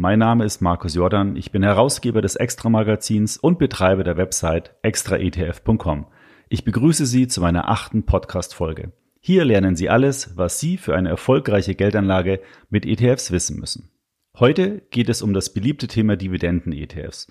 Mein 0.00 0.20
Name 0.20 0.44
ist 0.44 0.60
Markus 0.60 0.94
Jordan, 0.94 1.34
ich 1.34 1.50
bin 1.50 1.64
Herausgeber 1.64 2.22
des 2.22 2.36
Extra-Magazins 2.36 3.36
und 3.36 3.58
Betreiber 3.58 4.04
der 4.04 4.16
Website 4.16 4.76
extraetf.com. 4.82 6.06
Ich 6.48 6.62
begrüße 6.62 7.04
Sie 7.04 7.26
zu 7.26 7.40
meiner 7.40 7.68
achten 7.68 8.06
Podcast-Folge. 8.06 8.92
Hier 9.18 9.44
lernen 9.44 9.74
Sie 9.74 9.88
alles, 9.88 10.36
was 10.36 10.60
Sie 10.60 10.76
für 10.76 10.94
eine 10.94 11.08
erfolgreiche 11.08 11.74
Geldanlage 11.74 12.40
mit 12.70 12.86
ETFs 12.86 13.32
wissen 13.32 13.58
müssen. 13.58 13.90
Heute 14.38 14.82
geht 14.90 15.08
es 15.08 15.20
um 15.20 15.34
das 15.34 15.52
beliebte 15.52 15.88
Thema 15.88 16.16
Dividenden-ETFs 16.16 17.26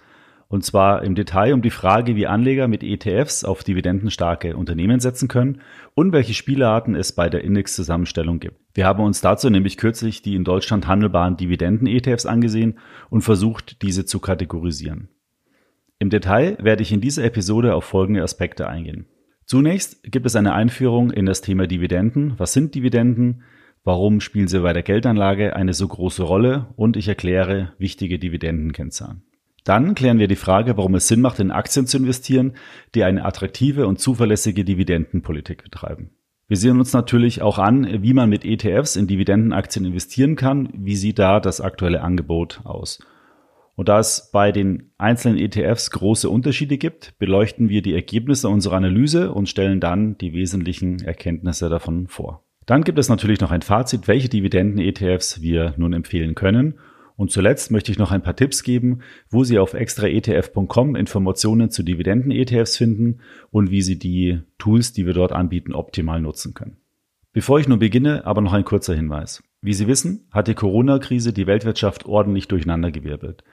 und 0.49 0.63
zwar 0.63 1.03
im 1.03 1.15
Detail 1.15 1.53
um 1.53 1.61
die 1.61 1.69
Frage, 1.69 2.15
wie 2.15 2.27
Anleger 2.27 2.67
mit 2.67 2.83
ETFs 2.83 3.43
auf 3.43 3.63
dividendenstarke 3.63 4.55
Unternehmen 4.55 4.99
setzen 4.99 5.27
können 5.27 5.61
und 5.93 6.13
welche 6.13 6.33
Spielarten 6.33 6.95
es 6.95 7.11
bei 7.11 7.29
der 7.29 7.43
Indexzusammenstellung 7.43 8.39
gibt. 8.39 8.55
Wir 8.73 8.85
haben 8.85 9.03
uns 9.03 9.21
dazu 9.21 9.49
nämlich 9.49 9.77
kürzlich 9.77 10.21
die 10.21 10.35
in 10.35 10.43
Deutschland 10.43 10.87
handelbaren 10.87 11.35
Dividenden-ETFs 11.35 12.25
angesehen 12.25 12.79
und 13.09 13.21
versucht, 13.21 13.81
diese 13.81 14.05
zu 14.05 14.19
kategorisieren. 14.19 15.09
Im 15.99 16.09
Detail 16.09 16.57
werde 16.61 16.83
ich 16.83 16.91
in 16.91 17.01
dieser 17.01 17.23
Episode 17.23 17.73
auf 17.73 17.83
folgende 17.83 18.21
Aspekte 18.21 18.67
eingehen. 18.67 19.07
Zunächst 19.45 20.03
gibt 20.03 20.25
es 20.25 20.35
eine 20.35 20.53
Einführung 20.53 21.09
in 21.09 21.25
das 21.25 21.41
Thema 21.41 21.67
Dividenden. 21.67 22.33
Was 22.37 22.53
sind 22.53 22.75
Dividenden? 22.75 23.43
Warum 23.83 24.19
spielen 24.19 24.49
sie 24.49 24.59
bei 24.59 24.73
der 24.73 24.83
Geldanlage 24.83 25.55
eine 25.55 25.73
so 25.73 25.87
große 25.87 26.21
Rolle? 26.21 26.67
Und 26.75 26.97
ich 26.97 27.07
erkläre 27.07 27.71
wichtige 27.77 28.19
Dividendenkennzahlen. 28.19 29.23
Dann 29.67 29.95
klären 29.95 30.17
wir 30.17 30.29
die 30.29 30.37
Frage, 30.37 30.77
warum 30.77 30.95
es 30.95 31.09
Sinn 31.09 31.19
macht, 31.19 31.41
in 31.41 31.51
Aktien 31.51 31.87
zu 31.87 31.97
investieren, 31.97 32.53
die 32.95 33.03
eine 33.03 33.25
attraktive 33.25 33.85
und 33.85 33.99
zuverlässige 33.99 34.63
Dividendenpolitik 34.63 35.61
betreiben. 35.61 36.11
Wir 36.47 36.55
sehen 36.55 36.79
uns 36.79 36.93
natürlich 36.93 37.41
auch 37.41 37.57
an, 37.57 38.01
wie 38.01 38.13
man 38.13 38.29
mit 38.29 38.45
ETFs 38.45 38.95
in 38.95 39.07
Dividendenaktien 39.07 39.83
investieren 39.83 40.37
kann. 40.37 40.69
Wie 40.73 40.95
sieht 40.95 41.19
da 41.19 41.41
das 41.41 41.59
aktuelle 41.59 42.01
Angebot 42.01 42.61
aus? 42.63 42.99
Und 43.75 43.89
da 43.89 43.99
es 43.99 44.29
bei 44.31 44.53
den 44.53 44.91
einzelnen 44.97 45.37
ETFs 45.37 45.91
große 45.91 46.29
Unterschiede 46.29 46.77
gibt, 46.77 47.19
beleuchten 47.19 47.67
wir 47.67 47.81
die 47.81 47.93
Ergebnisse 47.93 48.47
unserer 48.47 48.77
Analyse 48.77 49.33
und 49.33 49.49
stellen 49.49 49.81
dann 49.81 50.17
die 50.17 50.31
wesentlichen 50.31 51.03
Erkenntnisse 51.03 51.67
davon 51.67 52.07
vor. 52.07 52.45
Dann 52.65 52.85
gibt 52.85 52.99
es 52.99 53.09
natürlich 53.09 53.41
noch 53.41 53.51
ein 53.51 53.63
Fazit, 53.63 54.07
welche 54.07 54.29
Dividenden-ETFs 54.29 55.41
wir 55.41 55.73
nun 55.75 55.91
empfehlen 55.91 56.35
können 56.35 56.79
und 57.17 57.31
zuletzt 57.31 57.71
möchte 57.71 57.91
ich 57.91 57.97
noch 57.97 58.11
ein 58.11 58.21
paar 58.21 58.35
Tipps 58.35 58.63
geben, 58.63 58.99
wo 59.29 59.43
Sie 59.43 59.57
auf 59.57 59.73
extraetf.com 59.73 60.95
Informationen 60.95 61.71
zu 61.71 61.83
Dividenden-ETFs 61.83 62.77
finden 62.77 63.19
und 63.49 63.71
wie 63.71 63.81
Sie 63.81 63.97
die 63.97 64.39
Tools, 64.59 64.93
die 64.93 65.05
wir 65.05 65.13
dort 65.13 65.31
anbieten, 65.31 65.73
optimal 65.73 66.21
nutzen 66.21 66.53
können. 66.53 66.77
Bevor 67.33 67.59
ich 67.59 67.67
nun 67.67 67.79
beginne, 67.79 68.25
aber 68.25 68.41
noch 68.41 68.53
ein 68.53 68.65
kurzer 68.65 68.95
Hinweis. 68.95 69.43
Wie 69.61 69.73
Sie 69.73 69.87
wissen, 69.87 70.27
hat 70.31 70.47
die 70.47 70.53
Corona-Krise 70.53 71.33
die 71.33 71.47
Weltwirtschaft 71.47 72.05
ordentlich 72.05 72.47
durcheinandergewirbelt. 72.47 73.43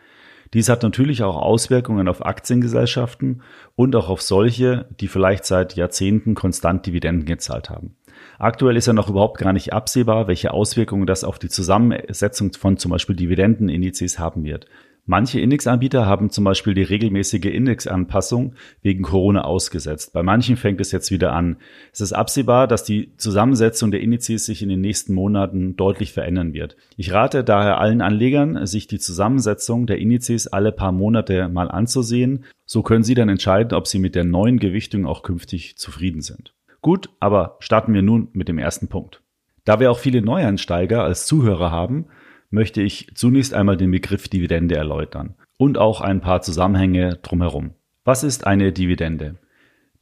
Dies 0.53 0.69
hat 0.69 0.83
natürlich 0.83 1.23
auch 1.23 1.37
Auswirkungen 1.37 2.06
auf 2.06 2.25
Aktiengesellschaften 2.25 3.43
und 3.77 3.97
auch 3.97 4.11
auf 4.11 4.21
solche, 4.21 4.87
die 5.01 5.09
vielleicht 5.09 5.47
seit 5.47 5.75
Jahrzehnten 5.75 6.34
konstant 6.34 6.87
Dividenden 6.87 7.25
gezahlt 7.25 7.71
haben. 7.71 7.97
Aktuell 8.39 8.77
ist 8.77 8.87
ja 8.87 8.93
noch 8.93 9.09
überhaupt 9.09 9.39
gar 9.39 9.53
nicht 9.53 9.73
absehbar, 9.73 10.29
welche 10.29 10.53
Auswirkungen 10.53 11.07
das 11.07 11.25
auf 11.25 11.39
die 11.39 11.49
Zusammensetzung 11.49 12.53
von 12.53 12.77
zum 12.77 12.91
Beispiel 12.91 13.17
Dividendenindizes 13.17 14.19
haben 14.19 14.45
wird. 14.45 14.67
Manche 15.07 15.39
Indexanbieter 15.39 16.07
haben 16.07 16.31
zum 16.31 16.45
Beispiel 16.45 16.73
die 16.73 16.83
regelmäßige 16.83 17.45
Indexanpassung 17.45 18.55
wegen 18.81 19.03
Corona 19.03 19.45
ausgesetzt. 19.45 20.15
Bei 20.15 20.23
manchen 20.23 20.57
fängt 20.57 20.81
es 20.81 20.93
jetzt 20.93 21.11
wieder 21.11 21.35
an. 21.35 21.59
Es 21.93 22.00
ist 22.00 22.15
absehbar, 22.15 22.67
dass 22.67 22.84
die 22.84 23.15
Zusammensetzung 23.19 23.91
der 23.91 24.00
Indizes 24.00 24.47
sich 24.47 24.62
in 24.62 24.71
den 24.71 24.81
nächsten 24.81 25.12
Monaten 25.12 25.77
deutlich 25.77 26.15
verändern 26.15 26.55
wird. 26.55 26.77
Ich 26.97 27.12
rate 27.12 27.44
daher 27.44 27.78
allen 27.81 28.00
Anlegern, 28.00 28.65
sich 28.67 28.87
die 28.87 28.99
Zusammensetzung 28.99 29.87
der 29.87 29.99
Indizes 29.99 30.47
alle 30.47 30.73
paar 30.73 30.93
Monate 30.93 31.50
mal 31.50 31.71
anzusehen. 31.71 32.44
So 32.65 32.83
können 32.83 33.05
Sie 33.05 33.15
dann 33.15 33.28
entscheiden, 33.28 33.77
ob 33.77 33.87
Sie 33.87 33.99
mit 33.99 34.15
der 34.15 34.25
neuen 34.25 34.59
Gewichtung 34.59 35.05
auch 35.05 35.23
künftig 35.23 35.77
zufrieden 35.77 36.23
sind. 36.23 36.55
Gut, 36.84 37.09
aber 37.19 37.56
starten 37.61 37.95
wir 37.95 38.03
nun 38.03 38.28
mit 38.34 38.47
dem 38.47 38.59
ersten 38.59 38.89
Punkt. 38.89 39.22
Da 39.65 39.81
wir 39.81 39.91
auch 39.91 39.99
viele 39.99 40.21
Neueinsteiger 40.21 41.03
als 41.03 41.25
Zuhörer 41.25 41.71
haben, 41.71 42.09
möchte 42.50 42.83
ich 42.83 43.11
zunächst 43.15 43.55
einmal 43.55 43.78
den 43.78 43.91
Begriff 43.91 44.28
Dividende 44.28 44.75
erläutern 44.75 45.34
und 45.56 45.78
auch 45.78 46.03
ein 46.03 46.21
paar 46.21 46.43
Zusammenhänge 46.43 47.17
drumherum. 47.23 47.71
Was 48.05 48.23
ist 48.23 48.47
eine 48.47 48.71
Dividende? 48.71 49.37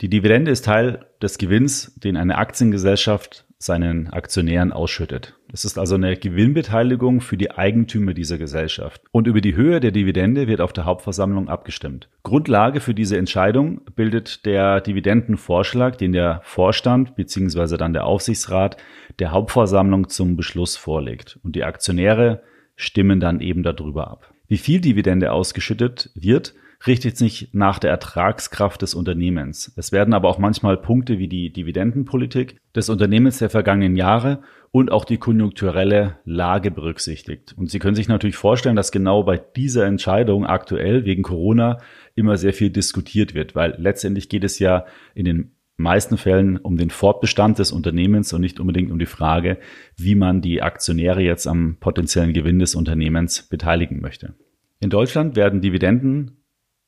Die 0.00 0.08
Dividende 0.08 0.50
ist 0.50 0.64
Teil 0.64 1.06
des 1.22 1.38
Gewinns, 1.38 1.94
den 2.00 2.16
eine 2.16 2.36
Aktiengesellschaft 2.36 3.46
seinen 3.62 4.08
Aktionären 4.12 4.72
ausschüttet. 4.72 5.34
Es 5.52 5.64
ist 5.64 5.78
also 5.78 5.94
eine 5.94 6.16
Gewinnbeteiligung 6.16 7.20
für 7.20 7.36
die 7.36 7.52
Eigentümer 7.52 8.12
dieser 8.12 8.38
Gesellschaft. 8.38 9.02
Und 9.12 9.26
über 9.26 9.40
die 9.40 9.54
Höhe 9.54 9.78
der 9.78 9.92
Dividende 9.92 10.48
wird 10.48 10.60
auf 10.60 10.72
der 10.72 10.84
Hauptversammlung 10.84 11.48
abgestimmt. 11.48 12.08
Grundlage 12.24 12.80
für 12.80 12.94
diese 12.94 13.18
Entscheidung 13.18 13.82
bildet 13.94 14.44
der 14.46 14.80
Dividendenvorschlag, 14.80 15.96
den 15.96 16.12
der 16.12 16.40
Vorstand 16.42 17.14
bzw. 17.14 17.76
dann 17.76 17.92
der 17.92 18.04
Aufsichtsrat 18.04 18.76
der 19.18 19.30
Hauptversammlung 19.30 20.08
zum 20.08 20.36
Beschluss 20.36 20.76
vorlegt. 20.76 21.38
Und 21.44 21.54
die 21.54 21.64
Aktionäre 21.64 22.42
stimmen 22.74 23.20
dann 23.20 23.40
eben 23.40 23.62
darüber 23.62 24.08
ab. 24.08 24.32
Wie 24.48 24.58
viel 24.58 24.80
Dividende 24.80 25.30
ausgeschüttet 25.32 26.10
wird, 26.14 26.54
richtet 26.86 27.16
sich 27.16 27.48
nach 27.52 27.78
der 27.78 27.90
Ertragskraft 27.90 28.82
des 28.82 28.94
Unternehmens. 28.94 29.72
Es 29.76 29.92
werden 29.92 30.14
aber 30.14 30.28
auch 30.28 30.38
manchmal 30.38 30.76
Punkte 30.76 31.18
wie 31.18 31.28
die 31.28 31.52
Dividendenpolitik 31.52 32.56
des 32.74 32.88
Unternehmens 32.88 33.38
der 33.38 33.50
vergangenen 33.50 33.96
Jahre 33.96 34.42
und 34.70 34.90
auch 34.90 35.04
die 35.04 35.18
konjunkturelle 35.18 36.18
Lage 36.24 36.70
berücksichtigt. 36.70 37.54
Und 37.56 37.70
Sie 37.70 37.78
können 37.78 37.94
sich 37.94 38.08
natürlich 38.08 38.36
vorstellen, 38.36 38.76
dass 38.76 38.90
genau 38.90 39.22
bei 39.22 39.36
dieser 39.38 39.86
Entscheidung 39.86 40.46
aktuell 40.46 41.04
wegen 41.04 41.22
Corona 41.22 41.78
immer 42.14 42.36
sehr 42.36 42.52
viel 42.52 42.70
diskutiert 42.70 43.34
wird, 43.34 43.54
weil 43.54 43.74
letztendlich 43.78 44.28
geht 44.28 44.44
es 44.44 44.58
ja 44.58 44.84
in 45.14 45.24
den 45.24 45.52
meisten 45.76 46.16
Fällen 46.16 46.56
um 46.58 46.76
den 46.76 46.90
Fortbestand 46.90 47.58
des 47.58 47.72
Unternehmens 47.72 48.32
und 48.32 48.40
nicht 48.40 48.60
unbedingt 48.60 48.90
um 48.90 48.98
die 48.98 49.06
Frage, 49.06 49.58
wie 49.96 50.14
man 50.14 50.40
die 50.40 50.62
Aktionäre 50.62 51.22
jetzt 51.22 51.46
am 51.46 51.76
potenziellen 51.80 52.32
Gewinn 52.32 52.58
des 52.58 52.74
Unternehmens 52.74 53.48
beteiligen 53.48 54.00
möchte. 54.00 54.34
In 54.80 54.90
Deutschland 54.90 55.36
werden 55.36 55.60
Dividenden 55.60 56.41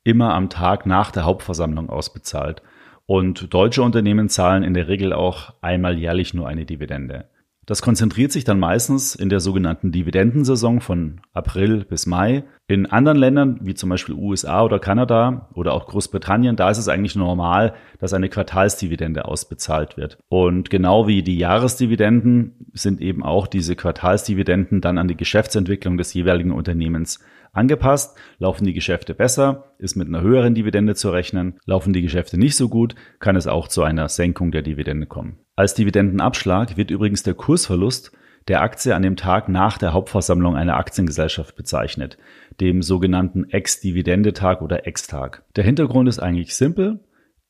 immer 0.05 0.33
am 0.33 0.49
Tag 0.49 0.85
nach 0.85 1.11
der 1.11 1.25
Hauptversammlung 1.25 1.89
ausbezahlt. 1.89 2.61
Und 3.05 3.53
deutsche 3.53 3.83
Unternehmen 3.83 4.29
zahlen 4.29 4.63
in 4.63 4.73
der 4.73 4.87
Regel 4.87 5.11
auch 5.11 5.53
einmal 5.61 5.97
jährlich 5.97 6.33
nur 6.33 6.47
eine 6.47 6.65
Dividende. 6.65 7.25
Das 7.65 7.81
konzentriert 7.81 8.31
sich 8.31 8.43
dann 8.43 8.59
meistens 8.59 9.15
in 9.15 9.29
der 9.29 9.39
sogenannten 9.39 9.91
Dividendensaison 9.91 10.81
von 10.81 11.21
April 11.33 11.83
bis 11.83 12.05
Mai. 12.05 12.43
In 12.67 12.85
anderen 12.85 13.17
Ländern, 13.17 13.59
wie 13.61 13.73
zum 13.73 13.89
Beispiel 13.89 14.13
USA 14.13 14.63
oder 14.63 14.77
Kanada 14.77 15.49
oder 15.55 15.73
auch 15.73 15.87
Großbritannien, 15.87 16.55
da 16.55 16.69
ist 16.69 16.77
es 16.77 16.87
eigentlich 16.87 17.15
normal, 17.15 17.73
dass 17.99 18.13
eine 18.13 18.29
Quartalsdividende 18.29 19.25
ausbezahlt 19.25 19.97
wird. 19.97 20.19
Und 20.29 20.69
genau 20.69 21.07
wie 21.07 21.23
die 21.23 21.39
Jahresdividenden 21.39 22.67
sind 22.73 23.01
eben 23.01 23.23
auch 23.23 23.47
diese 23.47 23.75
Quartalsdividenden 23.75 24.81
dann 24.81 24.99
an 24.99 25.07
die 25.07 25.17
Geschäftsentwicklung 25.17 25.97
des 25.97 26.13
jeweiligen 26.13 26.51
Unternehmens 26.51 27.19
angepasst. 27.55 28.17
Laufen 28.39 28.65
die 28.65 28.73
Geschäfte 28.73 29.13
besser, 29.13 29.73
ist 29.77 29.95
mit 29.95 30.07
einer 30.07 30.21
höheren 30.21 30.55
Dividende 30.55 30.95
zu 30.95 31.09
rechnen. 31.09 31.59
Laufen 31.65 31.93
die 31.93 32.01
Geschäfte 32.01 32.37
nicht 32.37 32.55
so 32.55 32.69
gut, 32.69 32.95
kann 33.19 33.35
es 33.35 33.47
auch 33.47 33.67
zu 33.67 33.83
einer 33.83 34.09
Senkung 34.09 34.51
der 34.51 34.61
Dividende 34.61 35.07
kommen. 35.07 35.39
Als 35.55 35.73
Dividendenabschlag 35.73 36.77
wird 36.77 36.91
übrigens 36.91 37.23
der 37.23 37.33
Kursverlust 37.33 38.11
der 38.47 38.61
Aktie 38.61 38.93
an 38.93 39.01
dem 39.01 39.15
Tag 39.15 39.49
nach 39.49 39.77
der 39.77 39.93
Hauptversammlung 39.93 40.55
einer 40.55 40.77
Aktiengesellschaft 40.77 41.55
bezeichnet, 41.55 42.17
dem 42.59 42.81
sogenannten 42.81 43.49
Ex-Dividendetag 43.49 44.61
oder 44.61 44.85
Ex-Tag. 44.85 45.43
Der 45.55 45.63
Hintergrund 45.63 46.07
ist 46.07 46.19
eigentlich 46.19 46.55
simpel, 46.55 46.99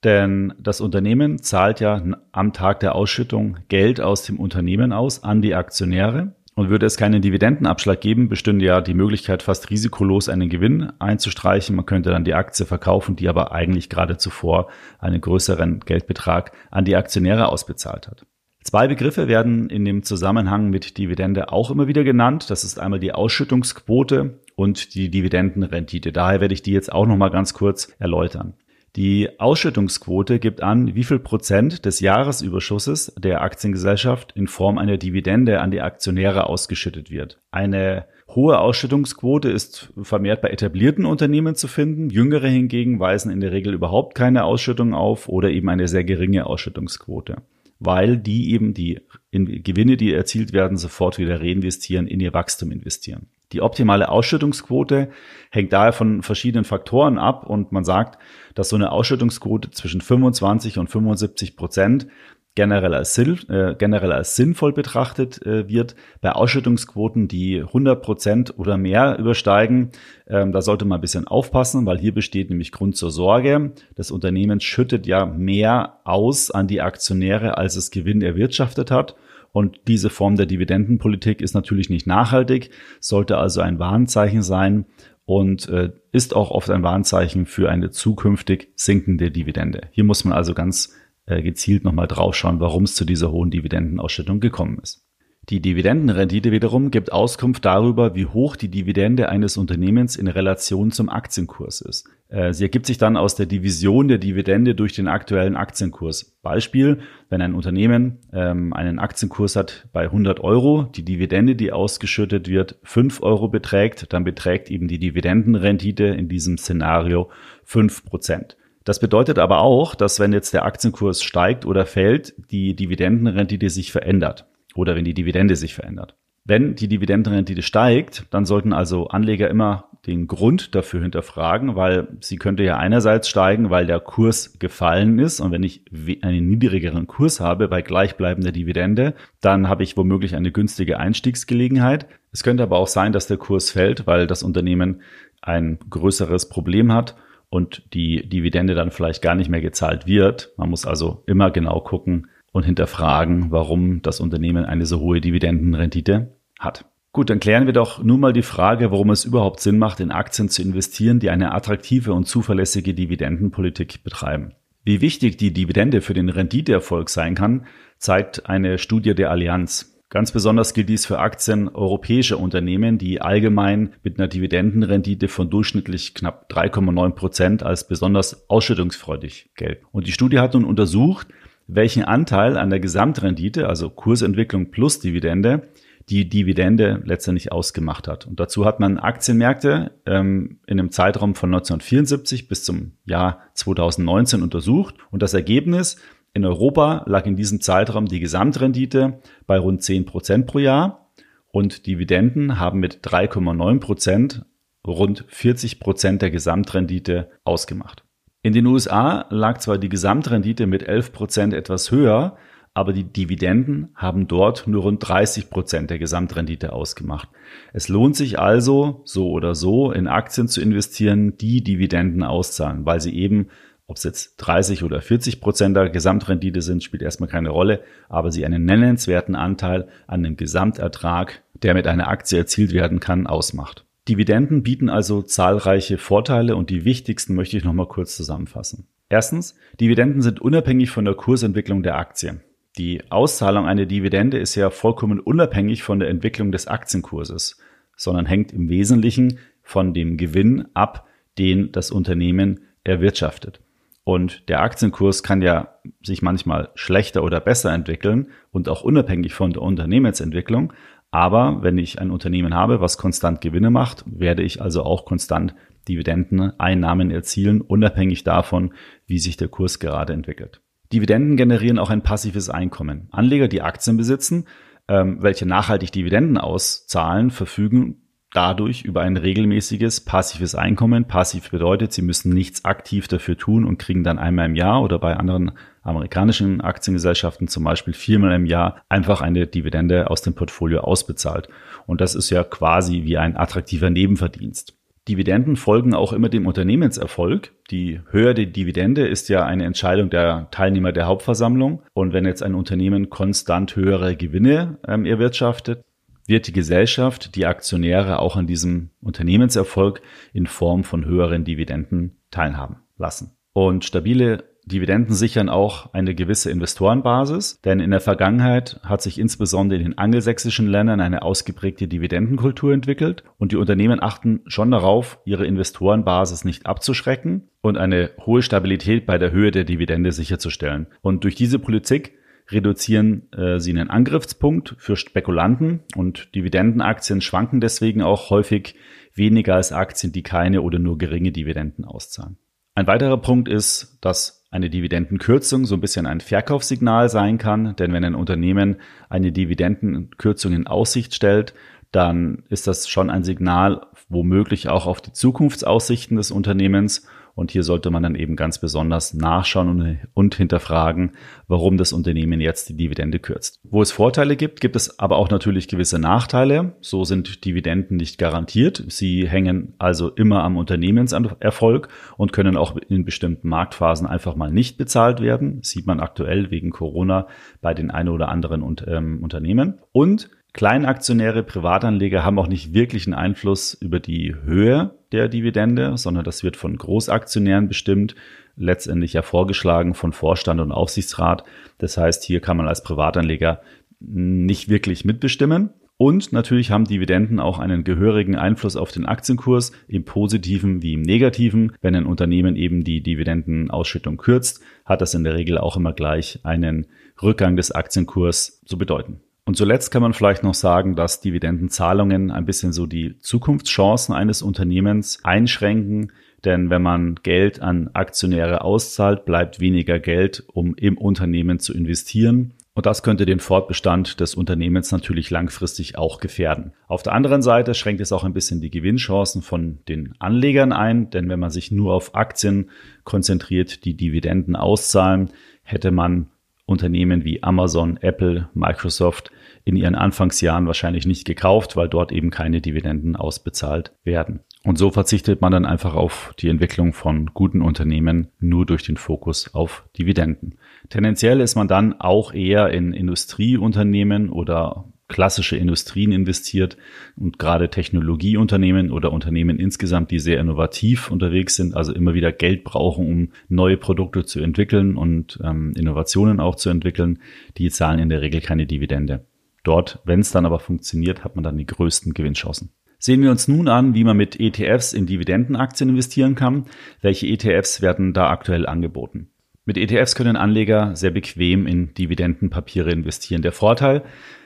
denn 0.03 0.53
das 0.59 0.81
Unternehmen 0.81 1.41
zahlt 1.41 1.79
ja 1.79 2.01
am 2.31 2.53
Tag 2.53 2.79
der 2.79 2.95
Ausschüttung 2.95 3.57
Geld 3.67 3.99
aus 3.99 4.23
dem 4.23 4.39
Unternehmen 4.39 4.93
aus 4.93 5.23
an 5.23 5.41
die 5.41 5.55
Aktionäre 5.55 6.35
und 6.55 6.69
würde 6.69 6.85
es 6.85 6.97
keinen 6.97 7.21
Dividendenabschlag 7.21 7.99
geben, 7.99 8.29
bestünde 8.29 8.65
ja 8.65 8.81
die 8.81 8.93
Möglichkeit, 8.93 9.43
fast 9.43 9.69
risikolos 9.69 10.29
einen 10.29 10.49
Gewinn 10.49 10.91
einzustreichen. 10.99 11.75
Man 11.75 11.85
könnte 11.85 12.11
dann 12.11 12.23
die 12.23 12.33
Aktie 12.33 12.65
verkaufen, 12.65 13.17
die 13.17 13.27
aber 13.27 13.51
eigentlich 13.51 13.89
gerade 13.89 14.17
zuvor 14.17 14.69
einen 14.99 15.19
größeren 15.19 15.81
Geldbetrag 15.81 16.53
an 16.71 16.85
die 16.85 16.95
Aktionäre 16.95 17.49
ausbezahlt 17.49 18.07
hat. 18.07 18.25
Zwei 18.63 18.87
Begriffe 18.87 19.27
werden 19.27 19.69
in 19.69 19.85
dem 19.85 20.01
Zusammenhang 20.01 20.69
mit 20.69 20.97
Dividende 20.97 21.51
auch 21.51 21.69
immer 21.69 21.87
wieder 21.87 22.03
genannt. 22.03 22.49
Das 22.49 22.63
ist 22.63 22.79
einmal 22.79 22.99
die 22.99 23.13
Ausschüttungsquote 23.13 24.39
und 24.55 24.95
die 24.95 25.11
Dividendenrendite. 25.11 26.11
Daher 26.11 26.41
werde 26.41 26.53
ich 26.53 26.63
die 26.63 26.71
jetzt 26.71 26.91
auch 26.91 27.05
noch 27.05 27.17
mal 27.17 27.29
ganz 27.29 27.53
kurz 27.53 27.93
erläutern. 27.99 28.55
Die 28.95 29.41
Ausschüttungsquote 29.41 30.39
gibt 30.39 30.63
an, 30.63 30.95
wie 30.95 31.03
viel 31.03 31.19
Prozent 31.19 31.83
des 31.83 31.99
Jahresüberschusses 31.99 33.13
der 33.17 33.41
Aktiengesellschaft 33.41 34.31
in 34.35 34.47
Form 34.47 34.77
einer 34.77 34.95
Dividende 34.95 35.59
an 35.59 35.69
die 35.69 35.81
Aktionäre 35.81 36.47
ausgeschüttet 36.47 37.11
wird. 37.11 37.41
Eine 37.51 38.05
hohe 38.29 38.57
Ausschüttungsquote 38.57 39.49
ist 39.49 39.91
vermehrt 40.01 40.41
bei 40.41 40.49
etablierten 40.49 41.05
Unternehmen 41.05 41.55
zu 41.55 41.67
finden. 41.67 42.09
Jüngere 42.09 42.47
hingegen 42.47 43.01
weisen 43.01 43.31
in 43.31 43.41
der 43.41 43.51
Regel 43.51 43.73
überhaupt 43.73 44.15
keine 44.15 44.45
Ausschüttung 44.45 44.93
auf 44.93 45.27
oder 45.27 45.49
eben 45.49 45.67
eine 45.67 45.89
sehr 45.89 46.05
geringe 46.05 46.45
Ausschüttungsquote, 46.45 47.41
weil 47.79 48.17
die 48.17 48.53
eben 48.53 48.73
die 48.73 49.01
Gewinne, 49.31 49.97
die 49.97 50.13
erzielt 50.13 50.53
werden, 50.53 50.77
sofort 50.77 51.19
wieder 51.19 51.41
reinvestieren, 51.41 52.07
in 52.07 52.21
ihr 52.21 52.33
Wachstum 52.33 52.71
investieren. 52.71 53.27
Die 53.51 53.61
optimale 53.61 54.09
Ausschüttungsquote 54.09 55.09
hängt 55.51 55.73
daher 55.73 55.93
von 55.93 56.23
verschiedenen 56.23 56.65
Faktoren 56.65 57.17
ab 57.17 57.45
und 57.45 57.71
man 57.71 57.83
sagt, 57.83 58.17
dass 58.55 58.69
so 58.69 58.75
eine 58.75 58.91
Ausschüttungsquote 58.91 59.71
zwischen 59.71 60.01
25 60.01 60.79
und 60.79 60.89
75 60.89 61.55
Prozent 61.55 62.07
generell 62.55 62.93
als, 62.93 63.17
äh, 63.17 63.75
generell 63.77 64.13
als 64.13 64.35
sinnvoll 64.35 64.71
betrachtet 64.71 65.45
äh, 65.45 65.67
wird. 65.67 65.95
Bei 66.21 66.31
Ausschüttungsquoten, 66.31 67.27
die 67.27 67.59
100 67.59 68.01
Prozent 68.01 68.57
oder 68.57 68.77
mehr 68.77 69.19
übersteigen, 69.19 69.91
ähm, 70.27 70.53
da 70.53 70.61
sollte 70.61 70.85
man 70.85 70.99
ein 70.99 71.01
bisschen 71.01 71.27
aufpassen, 71.27 71.85
weil 71.85 71.99
hier 71.99 72.13
besteht 72.13 72.49
nämlich 72.49 72.71
Grund 72.71 72.95
zur 72.95 73.11
Sorge. 73.11 73.73
Das 73.95 74.09
Unternehmen 74.09 74.61
schüttet 74.61 75.05
ja 75.05 75.25
mehr 75.25 75.99
aus 76.05 76.49
an 76.49 76.67
die 76.67 76.81
Aktionäre, 76.81 77.57
als 77.57 77.75
es 77.75 77.91
Gewinn 77.91 78.21
erwirtschaftet 78.21 78.89
hat. 78.89 79.15
Und 79.55 79.79
diese 79.87 80.09
Form 80.09 80.35
der 80.35 80.47
Dividendenpolitik 80.47 81.39
ist 81.39 81.53
natürlich 81.53 81.89
nicht 81.89 82.05
nachhaltig, 82.05 82.71
sollte 82.99 83.37
also 83.37 83.61
ein 83.61 83.79
Warnzeichen 83.79 84.41
sein 84.41 84.85
und 85.23 85.69
äh, 85.69 85.93
ist 86.11 86.35
auch 86.35 86.51
oft 86.51 86.69
ein 86.69 86.83
Warnzeichen 86.83 87.45
für 87.45 87.69
eine 87.69 87.89
zukünftig 87.89 88.73
sinkende 88.75 89.31
Dividende. 89.31 89.87
Hier 89.91 90.03
muss 90.03 90.25
man 90.25 90.33
also 90.33 90.53
ganz 90.53 90.93
äh, 91.25 91.41
gezielt 91.41 91.85
nochmal 91.85 92.07
draufschauen, 92.07 92.59
warum 92.59 92.83
es 92.83 92.95
zu 92.95 93.05
dieser 93.05 93.31
hohen 93.31 93.49
Dividendenausschüttung 93.49 94.41
gekommen 94.41 94.77
ist. 94.83 95.04
Die 95.49 95.59
Dividendenrendite 95.59 96.51
wiederum 96.51 96.89
gibt 96.89 97.11
Auskunft 97.11 97.65
darüber, 97.65 98.15
wie 98.15 98.25
hoch 98.25 98.55
die 98.55 98.69
Dividende 98.69 99.29
eines 99.29 99.57
Unternehmens 99.57 100.15
in 100.15 100.27
Relation 100.27 100.89
zum 100.91 101.07
Aktienkurs 101.07 101.81
ist. 101.81 102.09
Äh, 102.29 102.51
sie 102.51 102.63
ergibt 102.63 102.87
sich 102.87 102.97
dann 102.97 103.15
aus 103.15 103.35
der 103.35 103.45
Division 103.45 104.07
der 104.07 104.17
Dividende 104.17 104.73
durch 104.73 104.93
den 104.93 105.07
aktuellen 105.07 105.55
Aktienkurs. 105.55 106.35
Beispiel, 106.41 106.97
wenn 107.29 107.43
ein 107.43 107.53
Unternehmen 107.53 108.17
ähm, 108.33 108.73
einen 108.73 108.97
Aktienkurs 108.97 109.55
hat 109.55 109.87
bei 109.93 110.05
100 110.05 110.39
Euro, 110.39 110.89
die 110.95 111.05
Dividende, 111.05 111.55
die 111.55 111.71
ausgeschüttet 111.71 112.47
wird, 112.47 112.79
5 112.81 113.21
Euro 113.21 113.47
beträgt, 113.47 114.13
dann 114.13 114.23
beträgt 114.23 114.71
eben 114.71 114.87
die 114.87 114.97
Dividendenrendite 114.97 116.05
in 116.05 116.27
diesem 116.27 116.57
Szenario 116.57 117.29
5 117.65 118.03
Prozent. 118.03 118.57
Das 118.83 118.99
bedeutet 118.99 119.37
aber 119.37 119.59
auch, 119.59 119.93
dass 119.93 120.19
wenn 120.19 120.33
jetzt 120.33 120.55
der 120.55 120.65
Aktienkurs 120.65 121.21
steigt 121.21 121.67
oder 121.67 121.85
fällt, 121.85 122.33
die 122.49 122.75
Dividendenrendite 122.75 123.69
sich 123.69 123.91
verändert 123.91 124.47
oder 124.75 124.95
wenn 124.95 125.05
die 125.05 125.13
Dividende 125.13 125.55
sich 125.55 125.73
verändert. 125.73 126.15
Wenn 126.47 126.75
die 126.75 126.87
Dividendenrendite 126.87 127.63
steigt, 127.63 128.27
dann 128.29 128.45
sollten 128.45 128.71
also 128.71 129.07
Anleger 129.07 129.49
immer 129.49 129.89
den 130.05 130.27
Grund 130.27 130.75
dafür 130.75 131.01
hinterfragen, 131.01 131.75
weil 131.75 132.07
sie 132.19 132.35
könnte 132.35 132.61
ja 132.61 132.77
einerseits 132.77 133.27
steigen, 133.27 133.71
weil 133.71 133.87
der 133.87 133.99
Kurs 133.99 134.59
gefallen 134.59 135.17
ist 135.17 135.39
und 135.39 135.51
wenn 135.51 135.63
ich 135.63 135.83
einen 136.21 136.47
niedrigeren 136.47 137.07
Kurs 137.07 137.39
habe 137.39 137.67
bei 137.67 137.81
gleichbleibender 137.81 138.51
Dividende, 138.51 139.15
dann 139.41 139.67
habe 139.67 139.81
ich 139.81 139.97
womöglich 139.97 140.35
eine 140.35 140.51
günstige 140.51 140.99
Einstiegsgelegenheit. 140.99 142.05
Es 142.31 142.43
könnte 142.43 142.61
aber 142.61 142.77
auch 142.77 142.87
sein, 142.87 143.11
dass 143.11 143.25
der 143.25 143.37
Kurs 143.37 143.71
fällt, 143.71 144.05
weil 144.05 144.27
das 144.27 144.43
Unternehmen 144.43 145.01
ein 145.41 145.79
größeres 145.89 146.49
Problem 146.49 146.93
hat 146.93 147.15
und 147.49 147.91
die 147.95 148.29
Dividende 148.29 148.75
dann 148.75 148.91
vielleicht 148.91 149.23
gar 149.23 149.33
nicht 149.33 149.49
mehr 149.49 149.61
gezahlt 149.61 150.05
wird. 150.05 150.51
Man 150.57 150.69
muss 150.69 150.85
also 150.85 151.23
immer 151.25 151.49
genau 151.49 151.79
gucken, 151.79 152.27
und 152.55 152.63
hinterfragen, 152.63 153.51
warum 153.51 154.01
das 154.01 154.21
Unternehmen 154.21 154.63
eine 154.63 154.85
so 154.85 155.01
hohe 155.01 155.19
Dividendenrendite 155.19 156.37
hat. 156.57 156.85
Gut, 157.11 157.29
dann 157.29 157.41
klären 157.41 157.65
wir 157.65 157.73
doch 157.73 158.01
nun 158.01 158.21
mal 158.21 158.31
die 158.31 158.43
Frage, 158.43 158.91
warum 158.91 159.09
es 159.09 159.25
überhaupt 159.25 159.59
Sinn 159.59 159.77
macht, 159.77 159.99
in 159.99 160.09
Aktien 160.09 160.47
zu 160.47 160.61
investieren, 160.61 161.19
die 161.19 161.29
eine 161.29 161.53
attraktive 161.53 162.13
und 162.13 162.29
zuverlässige 162.29 162.93
Dividendenpolitik 162.93 164.05
betreiben. 164.05 164.53
Wie 164.85 165.01
wichtig 165.01 165.35
die 165.35 165.51
Dividende 165.51 165.99
für 165.99 166.13
den 166.13 166.29
Renditeerfolg 166.29 167.09
sein 167.09 167.35
kann, 167.35 167.65
zeigt 167.97 168.49
eine 168.49 168.77
Studie 168.77 169.15
der 169.15 169.31
Allianz. 169.31 169.99
Ganz 170.09 170.31
besonders 170.31 170.73
gilt 170.73 170.87
dies 170.87 171.05
für 171.05 171.19
Aktien 171.19 171.67
europäischer 171.67 172.39
Unternehmen, 172.39 172.97
die 172.97 173.19
allgemein 173.19 173.91
mit 174.01 174.17
einer 174.17 174.29
Dividendenrendite 174.29 175.27
von 175.27 175.49
durchschnittlich 175.49 176.13
knapp 176.13 176.49
3,9 176.49 177.09
Prozent 177.15 177.63
als 177.63 177.85
besonders 177.85 178.49
ausschüttungsfreudig 178.49 179.49
gelten. 179.55 179.85
Und 179.91 180.07
die 180.07 180.13
Studie 180.13 180.39
hat 180.39 180.53
nun 180.53 180.63
untersucht, 180.63 181.27
welchen 181.67 182.03
Anteil 182.03 182.57
an 182.57 182.69
der 182.69 182.79
Gesamtrendite, 182.79 183.67
also 183.67 183.89
Kursentwicklung 183.89 184.71
plus 184.71 184.99
Dividende, 184.99 185.69
die 186.09 186.29
Dividende 186.29 187.01
letztendlich 187.03 187.51
ausgemacht 187.51 188.07
hat. 188.07 188.27
Und 188.27 188.39
dazu 188.39 188.65
hat 188.65 188.79
man 188.79 188.99
Aktienmärkte 188.99 189.91
ähm, 190.05 190.59
in 190.67 190.79
einem 190.79 190.91
Zeitraum 190.91 191.33
von 191.33 191.49
1974 191.49 192.47
bis 192.47 192.63
zum 192.63 192.93
Jahr 193.05 193.41
2019 193.55 194.43
untersucht. 194.43 194.95
Und 195.09 195.23
das 195.23 195.33
Ergebnis, 195.33 195.97
in 196.33 196.45
Europa 196.45 197.03
lag 197.07 197.25
in 197.25 197.35
diesem 197.35 197.61
Zeitraum 197.61 198.05
die 198.05 198.19
Gesamtrendite 198.19 199.19
bei 199.47 199.57
rund 199.57 199.81
10 199.81 200.05
Prozent 200.05 200.45
pro 200.45 200.59
Jahr 200.59 201.09
und 201.51 201.87
Dividenden 201.87 202.59
haben 202.59 202.79
mit 202.79 203.07
3,9 203.07 203.79
Prozent 203.79 204.45
rund 204.85 205.23
40 205.29 205.79
Prozent 205.79 206.21
der 206.21 206.29
Gesamtrendite 206.29 207.31
ausgemacht. 207.45 208.03
In 208.45 208.53
den 208.53 208.67
USA 208.67 209.25
lag 209.31 209.57
zwar 209.57 209.79
die 209.79 209.89
Gesamtrendite 209.89 210.67
mit 210.67 210.83
11 210.83 211.13
Prozent 211.13 211.51
etwas 211.51 211.89
höher, 211.89 212.37
aber 212.75 212.93
die 212.93 213.03
Dividenden 213.03 213.89
haben 213.95 214.27
dort 214.27 214.67
nur 214.67 214.83
rund 214.83 214.99
30 214.99 215.49
Prozent 215.49 215.89
der 215.89 215.97
Gesamtrendite 215.97 216.71
ausgemacht. 216.71 217.27
Es 217.73 217.89
lohnt 217.89 218.15
sich 218.15 218.37
also, 218.37 219.01
so 219.03 219.31
oder 219.31 219.55
so, 219.55 219.91
in 219.91 220.07
Aktien 220.07 220.47
zu 220.47 220.61
investieren, 220.61 221.35
die 221.37 221.63
Dividenden 221.63 222.21
auszahlen, 222.21 222.85
weil 222.85 223.01
sie 223.01 223.15
eben, 223.15 223.47
ob 223.87 223.97
es 223.97 224.03
jetzt 224.03 224.35
30 224.37 224.83
oder 224.83 225.01
40 225.01 225.41
Prozent 225.41 225.75
der 225.75 225.89
Gesamtrendite 225.89 226.61
sind, 226.61 226.83
spielt 226.83 227.01
erstmal 227.01 227.29
keine 227.29 227.49
Rolle, 227.49 227.81
aber 228.09 228.31
sie 228.31 228.45
einen 228.45 228.63
nennenswerten 228.63 229.33
Anteil 229.33 229.87
an 230.05 230.21
dem 230.21 230.37
Gesamtertrag, 230.37 231.41
der 231.63 231.73
mit 231.73 231.87
einer 231.87 232.09
Aktie 232.09 232.37
erzielt 232.37 232.73
werden 232.73 232.99
kann, 232.99 233.25
ausmacht. 233.25 233.84
Dividenden 234.07 234.61
bieten 234.61 234.89
also 234.89 235.21
zahlreiche 235.23 235.97
Vorteile 235.97 236.55
und 236.55 236.69
die 236.69 236.85
wichtigsten 236.85 237.33
möchte 237.33 237.57
ich 237.57 237.63
nochmal 237.63 237.87
kurz 237.87 238.15
zusammenfassen. 238.15 238.87
Erstens, 239.09 239.55
Dividenden 239.79 240.21
sind 240.21 240.39
unabhängig 240.39 240.91
von 240.91 241.05
der 241.05 241.15
Kursentwicklung 241.15 241.81
der 241.81 241.97
Aktie. 241.97 242.41
Die 242.77 243.09
Auszahlung 243.09 243.65
einer 243.65 243.85
Dividende 243.85 244.37
ist 244.37 244.55
ja 244.55 244.69
vollkommen 244.69 245.19
unabhängig 245.19 245.83
von 245.83 245.99
der 245.99 246.09
Entwicklung 246.09 246.51
des 246.51 246.67
Aktienkurses, 246.67 247.57
sondern 247.95 248.25
hängt 248.25 248.51
im 248.51 248.69
Wesentlichen 248.69 249.39
von 249.63 249.93
dem 249.93 250.17
Gewinn 250.17 250.67
ab, 250.73 251.07
den 251.37 251.71
das 251.71 251.89
Unternehmen 251.91 252.61
erwirtschaftet. 252.83 253.61
Und 254.03 254.49
der 254.49 254.61
Aktienkurs 254.61 255.23
kann 255.23 255.41
ja 255.41 255.79
sich 256.03 256.21
manchmal 256.21 256.69
schlechter 256.75 257.23
oder 257.23 257.39
besser 257.39 257.73
entwickeln 257.73 258.27
und 258.51 258.69
auch 258.69 258.83
unabhängig 258.83 259.33
von 259.33 259.51
der 259.51 259.63
Unternehmensentwicklung. 259.63 260.73
Aber 261.11 261.61
wenn 261.61 261.77
ich 261.77 261.99
ein 261.99 262.11
Unternehmen 262.11 262.53
habe, 262.53 262.81
was 262.81 262.97
konstant 262.97 263.41
Gewinne 263.41 263.69
macht, 263.69 264.03
werde 264.05 264.43
ich 264.43 264.61
also 264.61 264.83
auch 264.83 265.05
konstant 265.05 265.55
Dividendeneinnahmen 265.87 267.11
erzielen, 267.11 267.61
unabhängig 267.61 268.23
davon, 268.23 268.73
wie 269.05 269.19
sich 269.19 269.37
der 269.37 269.47
Kurs 269.47 269.79
gerade 269.79 270.13
entwickelt. 270.13 270.61
Dividenden 270.91 271.37
generieren 271.37 271.79
auch 271.79 271.89
ein 271.89 272.03
passives 272.03 272.49
Einkommen. 272.49 273.07
Anleger, 273.11 273.47
die 273.47 273.61
Aktien 273.61 273.97
besitzen, 273.97 274.45
ähm, 274.87 275.17
welche 275.21 275.45
nachhaltig 275.45 275.91
Dividenden 275.91 276.37
auszahlen, 276.37 277.31
verfügen 277.31 278.04
dadurch 278.35 278.83
über 278.83 279.01
ein 279.01 279.17
regelmäßiges 279.17 280.01
passives 280.01 280.55
Einkommen. 280.55 281.05
Passiv 281.05 281.49
bedeutet, 281.49 281.93
sie 281.93 282.01
müssen 282.01 282.33
nichts 282.33 282.65
aktiv 282.65 283.07
dafür 283.07 283.37
tun 283.37 283.65
und 283.65 283.77
kriegen 283.77 284.03
dann 284.03 284.19
einmal 284.19 284.47
im 284.47 284.55
Jahr 284.55 284.81
oder 284.81 284.99
bei 284.99 285.15
anderen 285.15 285.51
amerikanischen 285.83 286.61
Aktiengesellschaften 286.61 287.47
zum 287.47 287.63
Beispiel 287.63 287.93
viermal 287.93 288.33
im 288.33 288.45
Jahr 288.45 288.81
einfach 288.89 289.21
eine 289.21 289.47
Dividende 289.47 290.09
aus 290.09 290.21
dem 290.21 290.33
Portfolio 290.33 290.81
ausbezahlt. 290.81 291.47
Und 291.85 292.01
das 292.01 292.15
ist 292.15 292.29
ja 292.29 292.43
quasi 292.43 293.03
wie 293.03 293.17
ein 293.17 293.37
attraktiver 293.37 293.89
Nebenverdienst. 293.89 294.75
Dividenden 295.07 295.55
folgen 295.55 295.93
auch 295.93 296.13
immer 296.13 296.29
dem 296.29 296.47
Unternehmenserfolg. 296.47 297.51
Die 297.69 298.01
höhere 298.09 298.47
Dividende 298.47 299.05
ist 299.07 299.29
ja 299.29 299.45
eine 299.45 299.65
Entscheidung 299.65 300.09
der 300.09 300.47
Teilnehmer 300.49 300.91
der 300.91 301.05
Hauptversammlung. 301.05 301.83
Und 301.93 302.11
wenn 302.11 302.25
jetzt 302.25 302.41
ein 302.41 302.55
Unternehmen 302.55 303.11
konstant 303.11 303.75
höhere 303.75 304.15
Gewinne 304.15 304.79
ähm, 304.87 305.05
erwirtschaftet, 305.05 305.83
wird 306.27 306.47
die 306.47 306.53
Gesellschaft, 306.53 307.35
die 307.35 307.45
Aktionäre 307.45 308.19
auch 308.19 308.35
an 308.35 308.47
diesem 308.47 308.89
Unternehmenserfolg 309.01 310.01
in 310.33 310.47
Form 310.47 310.83
von 310.83 311.05
höheren 311.05 311.45
Dividenden 311.45 312.17
teilhaben 312.31 312.77
lassen. 312.97 313.37
Und 313.53 313.85
stabile 313.85 314.43
Dividenden 314.65 315.13
sichern 315.13 315.47
auch 315.47 315.93
eine 315.93 316.15
gewisse 316.15 316.49
Investorenbasis, 316.49 317.61
denn 317.63 317.79
in 317.79 317.91
der 317.91 318.01
Vergangenheit 318.01 318.79
hat 318.83 318.99
sich 318.99 319.19
insbesondere 319.19 319.79
in 319.79 319.85
den 319.85 319.97
angelsächsischen 319.99 320.67
Ländern 320.67 321.01
eine 321.01 321.21
ausgeprägte 321.21 321.87
Dividendenkultur 321.87 322.73
entwickelt 322.73 323.23
und 323.37 323.51
die 323.51 323.57
Unternehmen 323.57 324.01
achten 324.01 324.41
schon 324.47 324.71
darauf, 324.71 325.19
ihre 325.23 325.45
Investorenbasis 325.45 326.45
nicht 326.45 326.65
abzuschrecken 326.65 327.47
und 327.61 327.77
eine 327.77 328.09
hohe 328.25 328.41
Stabilität 328.41 329.05
bei 329.05 329.19
der 329.19 329.31
Höhe 329.31 329.51
der 329.51 329.65
Dividende 329.65 330.11
sicherzustellen. 330.11 330.87
Und 331.01 331.23
durch 331.23 331.35
diese 331.35 331.59
Politik 331.59 332.13
reduzieren 332.51 333.31
äh, 333.31 333.59
sie 333.59 333.71
einen 333.71 333.89
Angriffspunkt 333.89 334.75
für 334.77 334.95
Spekulanten. 334.95 335.81
Und 335.95 336.33
Dividendenaktien 336.35 337.21
schwanken 337.21 337.61
deswegen 337.61 338.01
auch 338.01 338.29
häufig 338.29 338.75
weniger 339.13 339.55
als 339.55 339.71
Aktien, 339.71 340.11
die 340.11 340.23
keine 340.23 340.61
oder 340.61 340.79
nur 340.79 340.97
geringe 340.97 341.31
Dividenden 341.31 341.85
auszahlen. 341.85 342.37
Ein 342.75 342.87
weiterer 342.87 343.17
Punkt 343.17 343.47
ist, 343.47 343.97
dass 344.01 344.45
eine 344.51 344.69
Dividendenkürzung 344.69 345.65
so 345.65 345.75
ein 345.75 345.81
bisschen 345.81 346.05
ein 346.05 346.21
Verkaufssignal 346.21 347.09
sein 347.09 347.37
kann, 347.37 347.75
denn 347.77 347.93
wenn 347.93 348.03
ein 348.03 348.15
Unternehmen 348.15 348.77
eine 349.09 349.31
Dividendenkürzung 349.31 350.53
in 350.53 350.67
Aussicht 350.67 351.13
stellt, 351.13 351.53
dann 351.91 352.43
ist 352.49 352.67
das 352.67 352.89
schon 352.89 353.09
ein 353.09 353.23
Signal, 353.23 353.87
womöglich 354.09 354.67
auch 354.67 354.85
auf 354.85 355.01
die 355.01 355.13
Zukunftsaussichten 355.13 356.17
des 356.17 356.31
Unternehmens 356.31 357.07
und 357.35 357.51
hier 357.51 357.63
sollte 357.63 357.91
man 357.91 358.01
dann 358.01 358.15
eben 358.15 358.37
ganz 358.37 358.59
besonders 358.59 359.13
nachschauen 359.13 359.69
und, 359.69 359.97
und, 360.13 360.35
hinterfragen, 360.35 361.11
warum 361.47 361.77
das 361.77 361.91
Unternehmen 361.91 362.39
jetzt 362.39 362.69
die 362.69 362.77
Dividende 362.77 363.19
kürzt. 363.19 363.59
Wo 363.63 363.81
es 363.81 363.91
Vorteile 363.91 364.37
gibt, 364.37 364.61
gibt 364.61 364.77
es 364.77 364.99
aber 364.99 365.17
auch 365.17 365.29
natürlich 365.29 365.67
gewisse 365.67 365.99
Nachteile. 365.99 366.77
So 366.79 367.03
sind 367.03 367.43
Dividenden 367.43 367.97
nicht 367.97 368.17
garantiert. 368.17 368.83
Sie 368.87 369.27
hängen 369.27 369.73
also 369.77 370.09
immer 370.09 370.43
am 370.43 370.55
Unternehmenserfolg 370.55 371.89
und 372.17 372.31
können 372.31 372.55
auch 372.55 372.77
in 372.77 373.03
bestimmten 373.03 373.49
Marktphasen 373.49 374.07
einfach 374.07 374.35
mal 374.35 374.51
nicht 374.51 374.77
bezahlt 374.77 375.21
werden. 375.21 375.59
Das 375.59 375.69
sieht 375.69 375.85
man 375.85 375.99
aktuell 375.99 376.51
wegen 376.51 376.69
Corona 376.69 377.27
bei 377.61 377.73
den 377.73 377.91
ein 377.91 378.07
oder 378.07 378.29
anderen 378.29 378.63
ähm, 378.87 379.21
Unternehmen. 379.21 379.79
Und 379.91 380.29
Kleinaktionäre, 380.53 381.43
Privatanleger 381.43 382.23
haben 382.23 382.39
auch 382.39 382.47
nicht 382.47 382.73
wirklich 382.73 383.07
einen 383.07 383.13
Einfluss 383.13 383.73
über 383.73 383.99
die 383.99 384.33
Höhe 384.33 384.95
der 385.11 385.27
Dividende, 385.29 385.97
sondern 385.97 386.23
das 386.23 386.43
wird 386.43 386.57
von 386.57 386.77
Großaktionären 386.77 387.67
bestimmt, 387.67 388.15
letztendlich 388.57 389.13
ja 389.13 389.21
vorgeschlagen 389.21 389.93
von 389.93 390.13
Vorstand 390.13 390.61
und 390.61 390.71
Aufsichtsrat. 390.71 391.43
Das 391.77 391.97
heißt, 391.97 392.23
hier 392.23 392.39
kann 392.39 392.57
man 392.57 392.67
als 392.67 392.83
Privatanleger 392.83 393.61
nicht 393.99 394.69
wirklich 394.69 395.05
mitbestimmen. 395.05 395.71
Und 395.97 396.33
natürlich 396.33 396.71
haben 396.71 396.83
Dividenden 396.83 397.39
auch 397.39 397.57
einen 397.57 397.85
gehörigen 397.85 398.35
Einfluss 398.35 398.75
auf 398.75 398.91
den 398.91 399.05
Aktienkurs, 399.05 399.71
im 399.87 400.03
positiven 400.03 400.81
wie 400.81 400.93
im 400.93 401.01
negativen. 401.01 401.71
Wenn 401.81 401.95
ein 401.95 402.05
Unternehmen 402.05 402.57
eben 402.57 402.83
die 402.83 403.01
Dividendenausschüttung 403.01 404.17
kürzt, 404.17 404.61
hat 404.83 404.99
das 404.99 405.13
in 405.13 405.23
der 405.23 405.35
Regel 405.35 405.57
auch 405.57 405.77
immer 405.77 405.93
gleich 405.93 406.39
einen 406.43 406.87
Rückgang 407.21 407.55
des 407.55 407.71
Aktienkurs 407.71 408.61
zu 408.65 408.77
bedeuten. 408.77 409.21
Und 409.47 409.55
zuletzt 409.55 409.91
kann 409.91 410.01
man 410.01 410.13
vielleicht 410.13 410.43
noch 410.43 410.55
sagen, 410.55 410.95
dass 410.95 411.21
Dividendenzahlungen 411.21 412.31
ein 412.31 412.45
bisschen 412.45 412.73
so 412.73 412.87
die 412.87 413.19
Zukunftschancen 413.19 414.13
eines 414.13 414.41
Unternehmens 414.41 415.19
einschränken. 415.23 416.11
Denn 416.43 416.71
wenn 416.71 416.81
man 416.81 417.15
Geld 417.21 417.61
an 417.61 417.89
Aktionäre 417.93 418.61
auszahlt, 418.61 419.25
bleibt 419.25 419.59
weniger 419.59 419.99
Geld, 419.99 420.43
um 420.51 420.73
im 420.75 420.97
Unternehmen 420.97 421.59
zu 421.59 421.73
investieren. 421.73 422.53
Und 422.73 422.85
das 422.87 423.03
könnte 423.03 423.25
den 423.25 423.39
Fortbestand 423.39 424.19
des 424.19 424.35
Unternehmens 424.35 424.91
natürlich 424.91 425.29
langfristig 425.29 425.97
auch 425.97 426.19
gefährden. 426.19 426.73
Auf 426.87 427.03
der 427.03 427.13
anderen 427.13 427.41
Seite 427.41 427.73
schränkt 427.73 428.01
es 428.01 428.11
auch 428.11 428.25
ein 428.25 428.33
bisschen 428.33 428.59
die 428.59 428.69
Gewinnchancen 428.69 429.41
von 429.41 429.79
den 429.87 430.13
Anlegern 430.19 430.73
ein, 430.73 431.09
denn 431.09 431.29
wenn 431.29 431.39
man 431.39 431.51
sich 431.51 431.71
nur 431.71 431.93
auf 431.93 432.15
Aktien 432.15 432.69
konzentriert, 433.05 433.85
die 433.85 433.95
Dividenden 433.95 434.57
auszahlen, 434.57 435.29
hätte 435.63 435.91
man 435.91 436.27
Unternehmen 436.65 437.23
wie 437.23 437.43
Amazon, 437.43 437.97
Apple, 437.97 438.49
Microsoft 438.53 439.31
in 439.65 439.75
ihren 439.75 439.95
Anfangsjahren 439.95 440.67
wahrscheinlich 440.67 441.05
nicht 441.05 441.25
gekauft, 441.25 441.75
weil 441.75 441.89
dort 441.89 442.11
eben 442.11 442.31
keine 442.31 442.61
Dividenden 442.61 443.15
ausbezahlt 443.15 443.93
werden. 444.03 444.41
Und 444.63 444.77
so 444.77 444.89
verzichtet 444.89 445.41
man 445.41 445.51
dann 445.51 445.65
einfach 445.65 445.93
auf 445.93 446.33
die 446.39 446.49
Entwicklung 446.49 446.93
von 446.93 447.31
guten 447.33 447.61
Unternehmen 447.61 448.29
nur 448.39 448.65
durch 448.65 448.83
den 448.83 448.97
Fokus 448.97 449.53
auf 449.53 449.87
Dividenden. 449.97 450.57
Tendenziell 450.89 451.39
ist 451.39 451.55
man 451.55 451.67
dann 451.67 451.99
auch 451.99 452.33
eher 452.33 452.69
in 452.69 452.93
Industrieunternehmen 452.93 454.29
oder 454.29 454.85
klassische 455.07 455.55
Industrien 455.55 456.11
investiert 456.11 456.77
und 457.15 457.37
gerade 457.37 457.69
Technologieunternehmen 457.69 458.91
oder 458.91 459.11
Unternehmen 459.11 459.59
insgesamt, 459.59 460.11
die 460.11 460.19
sehr 460.19 460.39
innovativ 460.39 461.11
unterwegs 461.11 461.55
sind, 461.55 461.75
also 461.75 461.93
immer 461.93 462.13
wieder 462.15 462.31
Geld 462.31 462.63
brauchen, 462.63 463.07
um 463.07 463.29
neue 463.47 463.77
Produkte 463.77 464.25
zu 464.25 464.39
entwickeln 464.39 464.97
und 464.97 465.39
ähm, 465.43 465.73
Innovationen 465.77 466.39
auch 466.39 466.55
zu 466.55 466.69
entwickeln, 466.69 467.19
die 467.57 467.69
zahlen 467.69 467.99
in 467.99 468.09
der 468.09 468.21
Regel 468.21 468.41
keine 468.41 468.65
Dividende. 468.65 469.25
Dort, 469.63 469.99
wenn 470.05 470.19
es 470.19 470.31
dann 470.31 470.45
aber 470.45 470.59
funktioniert, 470.59 471.23
hat 471.23 471.35
man 471.35 471.43
dann 471.43 471.57
die 471.57 471.65
größten 471.65 472.13
Gewinnchancen. 472.13 472.71
Sehen 472.97 473.21
wir 473.21 473.31
uns 473.31 473.47
nun 473.47 473.67
an, 473.67 473.93
wie 473.93 474.03
man 474.03 474.17
mit 474.17 474.39
ETFs 474.39 474.93
in 474.93 475.05
Dividendenaktien 475.05 475.89
investieren 475.89 476.35
kann. 476.35 476.65
Welche 477.01 477.27
ETFs 477.27 477.81
werden 477.81 478.13
da 478.13 478.29
aktuell 478.29 478.65
angeboten? 478.65 479.29
Mit 479.65 479.77
ETFs 479.77 480.15
können 480.15 480.35
Anleger 480.35 480.95
sehr 480.95 481.11
bequem 481.11 481.65
in 481.65 481.93
Dividendenpapiere 481.95 482.91
investieren. 482.91 483.41
Der 483.41 483.51
Vorteil, 483.51 484.03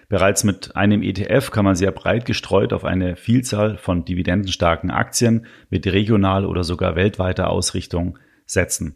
Bereits 0.10 0.44
mit 0.44 0.76
einem 0.76 1.04
ETF 1.04 1.52
kann 1.52 1.66
man 1.66 1.76
sehr 1.76 1.92
breit 1.92 2.26
gestreut 2.26 2.74
auf 2.74 2.84
eine 2.84 3.16
Vielzahl 3.16 3.78
von 3.78 4.06
dividendenstarken 4.06 4.90
Aktien 4.90 5.46
mit 5.70 5.86
regional 5.86 6.48
oder 6.48 6.64
sogar 6.64 6.96
weltweiter 6.96 7.52
Ausrichtung 7.52 8.18
setzen. 8.48 8.96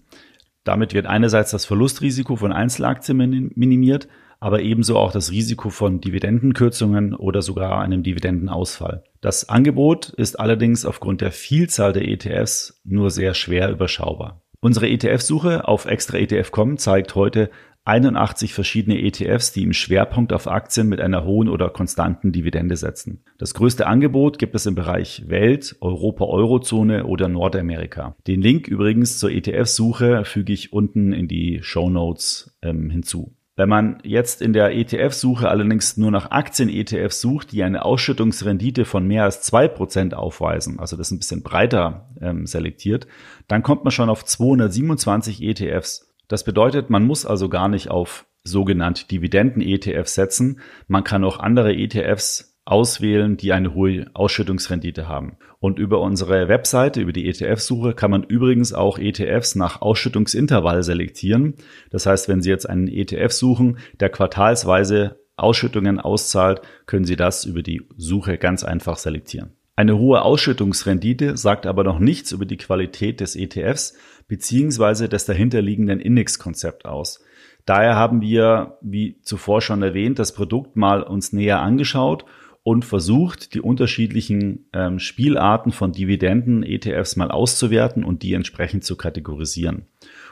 Damit 0.64 0.96
wird 0.96 1.06
einerseits 1.06 1.52
das 1.52 1.66
Verlustrisiko 1.66 2.36
von 2.36 2.52
Einzelaktien 2.52 3.52
minimiert, 3.56 4.08
aber 4.40 4.62
ebenso 4.62 4.98
auch 4.98 5.12
das 5.12 5.32
Risiko 5.32 5.70
von 5.70 6.02
Dividendenkürzungen 6.02 7.14
oder 7.14 7.44
sogar 7.44 7.80
einem 7.80 8.02
Dividendenausfall. 8.02 9.04
Das 9.22 9.48
Angebot 9.48 10.10
ist 10.10 10.40
allerdings 10.40 10.84
aufgrund 10.84 11.22
der 11.22 11.32
Vielzahl 11.32 11.94
der 11.94 12.08
ETFs 12.08 12.82
nur 12.84 13.12
sehr 13.12 13.36
schwer 13.36 13.70
überschaubar. 13.70 14.42
Unsere 14.60 14.88
ETF-Suche 14.88 15.68
auf 15.68 15.86
extraetf.com 15.86 16.78
zeigt 16.78 17.16
heute 17.16 17.52
81 17.86 18.54
verschiedene 18.54 19.02
ETFs, 19.02 19.52
die 19.52 19.64
im 19.64 19.74
Schwerpunkt 19.74 20.32
auf 20.32 20.48
Aktien 20.48 20.88
mit 20.88 21.02
einer 21.02 21.26
hohen 21.26 21.50
oder 21.50 21.70
konstanten 21.70 22.32
Dividende 22.32 22.78
setzen. 22.78 23.24
Das 23.38 23.54
größte 23.54 23.88
Angebot 23.88 24.40
gibt 24.40 24.56
es 24.56 24.66
im 24.66 24.76
Bereich 24.76 25.24
Welt, 25.28 25.76
Europa, 25.82 26.24
Eurozone 26.24 27.06
oder 27.06 27.28
Nordamerika. 27.28 28.16
Den 28.26 28.42
Link 28.42 28.68
übrigens 28.68 29.20
zur 29.20 29.32
ETF-Suche 29.32 30.24
füge 30.24 30.54
ich 30.54 30.72
unten 30.72 31.12
in 31.12 31.28
die 31.28 31.60
Show 31.62 31.90
Notes 31.90 32.58
ähm, 32.62 32.90
hinzu. 32.90 33.36
Wenn 33.56 33.70
man 33.70 34.00
jetzt 34.04 34.42
in 34.42 34.54
der 34.54 34.76
ETF-Suche 34.76 35.48
allerdings 35.48 35.96
nur 35.96 36.10
nach 36.10 36.32
Aktien-ETFs 36.32 37.22
sucht, 37.22 37.52
die 37.52 37.62
eine 37.62 37.86
Ausschüttungsrendite 37.86 38.84
von 38.84 39.06
mehr 39.06 39.26
als 39.26 39.42
zwei 39.44 39.68
Prozent 39.68 40.16
aufweisen, 40.16 40.80
also 40.80 40.98
das 40.98 41.12
ein 41.12 41.20
bisschen 41.20 41.44
breiter 41.44 42.10
ähm, 42.20 42.48
selektiert, 42.48 43.06
dann 43.48 43.62
kommt 43.62 43.84
man 43.84 43.92
schon 43.92 44.10
auf 44.10 44.26
227 44.26 45.44
ETFs. 45.44 46.13
Das 46.28 46.44
bedeutet, 46.44 46.90
man 46.90 47.06
muss 47.06 47.26
also 47.26 47.50
gar 47.50 47.68
nicht 47.68 47.90
auf 47.90 48.26
sogenannte 48.44 49.08
Dividenden-ETFs 49.08 50.16
setzen. 50.16 50.60
Man 50.88 51.04
kann 51.04 51.24
auch 51.24 51.40
andere 51.40 51.74
ETFs 51.74 52.54
auswählen, 52.66 53.36
die 53.36 53.52
eine 53.52 53.74
hohe 53.74 54.06
Ausschüttungsrendite 54.14 55.08
haben. 55.08 55.38
Und 55.60 55.80
über 55.80 56.02
unsere 56.02 56.48
Webseite, 56.48 57.02
über 57.02 57.14
die 57.14 57.28
ETF-Suche, 57.28 57.94
kann 57.94 58.12
man 58.12 58.24
übrigens 58.24 58.74
auch 58.74 58.98
ETFs 58.98 59.56
nach 59.56 59.82
Ausschüttungsintervall 59.82 60.84
selektieren. 60.84 61.56
Das 61.90 62.06
heißt, 62.06 62.30
wenn 62.30 62.42
Sie 62.42 62.50
jetzt 62.50 62.70
einen 62.70 62.88
ETF 62.88 63.32
suchen, 63.32 63.80
der 64.00 64.10
quartalsweise 64.10 65.20
Ausschüttungen 65.36 66.00
auszahlt, 66.00 66.62
können 66.86 67.06
Sie 67.06 67.16
das 67.16 67.46
über 67.46 67.64
die 67.64 67.82
Suche 67.98 68.38
ganz 68.38 68.64
einfach 68.64 68.98
selektieren. 68.98 69.56
Eine 69.76 69.98
hohe 69.98 70.22
Ausschüttungsrendite 70.22 71.36
sagt 71.36 71.66
aber 71.66 71.84
noch 71.84 71.98
nichts 71.98 72.32
über 72.32 72.46
die 72.46 72.58
Qualität 72.58 73.20
des 73.20 73.36
ETFs 73.36 73.96
beziehungsweise 74.28 75.10
des 75.10 75.26
dahinterliegenden 75.26 76.00
Index-Konzept 76.00 76.86
aus. 76.86 77.24
Daher 77.66 77.96
haben 77.96 78.22
wir, 78.22 78.78
wie 78.82 79.20
zuvor 79.22 79.62
schon 79.62 79.82
erwähnt, 79.82 80.20
das 80.20 80.34
Produkt 80.34 80.76
mal 80.76 81.02
uns 81.02 81.34
näher 81.34 81.62
angeschaut 81.62 82.26
und 82.62 82.86
versucht, 82.86 83.56
die 83.56 83.62
unterschiedlichen 83.62 84.70
ähm, 84.74 85.00
Spielarten 85.00 85.72
von 85.72 85.92
Dividenden-ETFs 85.92 87.16
mal 87.16 87.32
auszuwerten 87.32 88.04
und 88.04 88.22
die 88.22 88.34
entsprechend 88.34 88.84
zu 88.84 88.96
kategorisieren. 88.96 89.88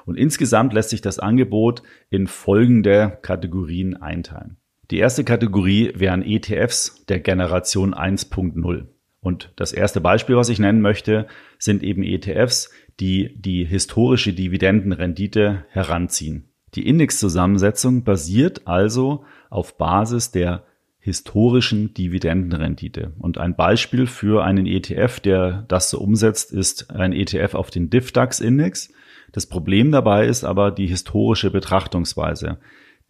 Und 0.06 0.18
insgesamt 0.18 0.72
lässt 0.74 0.92
sich 0.92 1.02
das 1.02 1.18
Angebot 1.18 1.82
in 2.12 2.28
folgende 2.28 3.18
Kategorien 3.24 3.98
einteilen. 3.98 4.58
Die 4.92 4.98
erste 4.98 5.24
Kategorie 5.24 5.94
wären 5.96 6.22
ETFs 6.22 7.06
der 7.08 7.20
Generation 7.20 7.96
1.0. 7.96 8.88
Und 9.22 9.52
das 9.56 9.72
erste 9.72 10.02
Beispiel, 10.02 10.36
was 10.36 10.50
ich 10.50 10.60
nennen 10.60 10.82
möchte, 10.82 11.28
sind 11.60 11.84
eben 11.84 12.04
ETFs, 12.04 12.72
die 13.00 13.36
die 13.40 13.64
historische 13.66 14.34
Dividendenrendite 14.34 15.66
heranziehen. 15.70 16.50
Die 16.74 16.88
Indexzusammensetzung 16.88 18.04
basiert 18.04 18.66
also 18.66 19.24
auf 19.50 19.78
Basis 19.78 20.32
der 20.32 20.64
historischen 21.00 21.94
Dividendenrendite. 21.94 23.14
Und 23.20 23.38
ein 23.38 23.56
Beispiel 23.56 24.08
für 24.08 24.44
einen 24.44 24.66
ETF, 24.66 25.20
der 25.20 25.66
das 25.68 25.90
so 25.90 26.00
umsetzt, 26.00 26.52
ist 26.52 26.92
ein 26.92 27.12
ETF 27.12 27.56
auf 27.56 27.72
den 27.72 27.90
DIFDAX-Index. 27.90 28.94
Das 29.32 29.48
Problem 29.48 29.92
dabei 29.92 30.28
ist 30.28 30.44
aber 30.44 30.72
die 30.72 30.88
historische 30.88 31.52
Betrachtungsweise. 31.52 32.58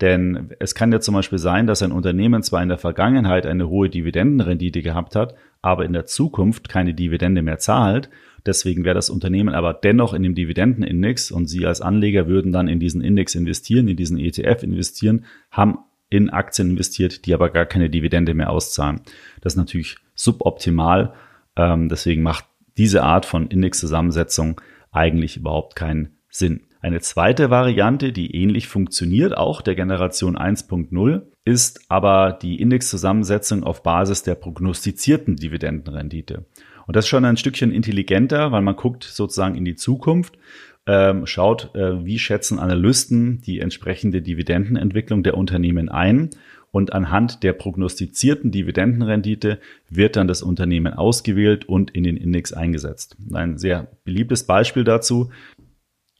Denn 0.01 0.49
es 0.59 0.73
kann 0.73 0.91
ja 0.91 0.99
zum 0.99 1.13
Beispiel 1.13 1.37
sein, 1.37 1.67
dass 1.67 1.83
ein 1.83 1.91
Unternehmen 1.91 2.41
zwar 2.41 2.63
in 2.63 2.69
der 2.69 2.79
Vergangenheit 2.79 3.45
eine 3.45 3.69
hohe 3.69 3.87
Dividendenrendite 3.87 4.81
gehabt 4.81 5.15
hat, 5.15 5.35
aber 5.61 5.85
in 5.85 5.93
der 5.93 6.07
Zukunft 6.07 6.69
keine 6.69 6.95
Dividende 6.95 7.43
mehr 7.43 7.59
zahlt. 7.59 8.09
Deswegen 8.43 8.83
wäre 8.83 8.95
das 8.95 9.11
Unternehmen 9.11 9.53
aber 9.53 9.75
dennoch 9.75 10.15
in 10.15 10.23
dem 10.23 10.33
Dividendenindex 10.33 11.29
und 11.29 11.45
Sie 11.45 11.67
als 11.67 11.81
Anleger 11.81 12.27
würden 12.27 12.51
dann 12.51 12.67
in 12.67 12.79
diesen 12.79 13.01
Index 13.01 13.35
investieren, 13.35 13.87
in 13.87 13.95
diesen 13.95 14.17
ETF 14.17 14.63
investieren, 14.63 15.25
haben 15.51 15.77
in 16.09 16.31
Aktien 16.31 16.71
investiert, 16.71 17.27
die 17.27 17.35
aber 17.35 17.51
gar 17.51 17.67
keine 17.67 17.91
Dividende 17.91 18.33
mehr 18.33 18.49
auszahlen. 18.49 19.01
Das 19.41 19.53
ist 19.53 19.57
natürlich 19.57 19.97
suboptimal. 20.15 21.13
Ähm, 21.55 21.89
deswegen 21.89 22.23
macht 22.23 22.45
diese 22.75 23.03
Art 23.03 23.27
von 23.27 23.47
Indexzusammensetzung 23.47 24.59
eigentlich 24.91 25.37
überhaupt 25.37 25.75
keinen 25.75 26.17
Sinn. 26.29 26.61
Eine 26.83 26.99
zweite 26.99 27.51
Variante, 27.51 28.11
die 28.11 28.35
ähnlich 28.35 28.67
funktioniert, 28.67 29.37
auch 29.37 29.61
der 29.61 29.75
Generation 29.75 30.35
1.0, 30.35 31.21
ist 31.45 31.81
aber 31.89 32.37
die 32.41 32.59
Indexzusammensetzung 32.59 33.63
auf 33.63 33.83
Basis 33.83 34.23
der 34.23 34.33
prognostizierten 34.33 35.35
Dividendenrendite. 35.35 36.45
Und 36.87 36.95
das 36.95 37.05
ist 37.05 37.09
schon 37.09 37.25
ein 37.25 37.37
Stückchen 37.37 37.71
intelligenter, 37.71 38.51
weil 38.51 38.63
man 38.63 38.75
guckt 38.75 39.03
sozusagen 39.03 39.55
in 39.55 39.63
die 39.63 39.75
Zukunft, 39.75 40.39
ähm, 40.87 41.27
schaut, 41.27 41.75
äh, 41.75 42.03
wie 42.03 42.17
schätzen 42.17 42.57
Analysten 42.57 43.41
die 43.41 43.59
entsprechende 43.59 44.23
Dividendenentwicklung 44.23 45.21
der 45.21 45.37
Unternehmen 45.37 45.89
ein 45.89 46.31
und 46.71 46.93
anhand 46.93 47.43
der 47.43 47.53
prognostizierten 47.53 48.49
Dividendenrendite 48.49 49.59
wird 49.89 50.15
dann 50.15 50.27
das 50.27 50.41
Unternehmen 50.41 50.93
ausgewählt 50.93 51.65
und 51.65 51.91
in 51.91 52.03
den 52.03 52.17
Index 52.17 52.53
eingesetzt. 52.53 53.15
Ein 53.31 53.59
sehr 53.59 53.91
beliebtes 54.03 54.45
Beispiel 54.45 54.83
dazu 54.83 55.29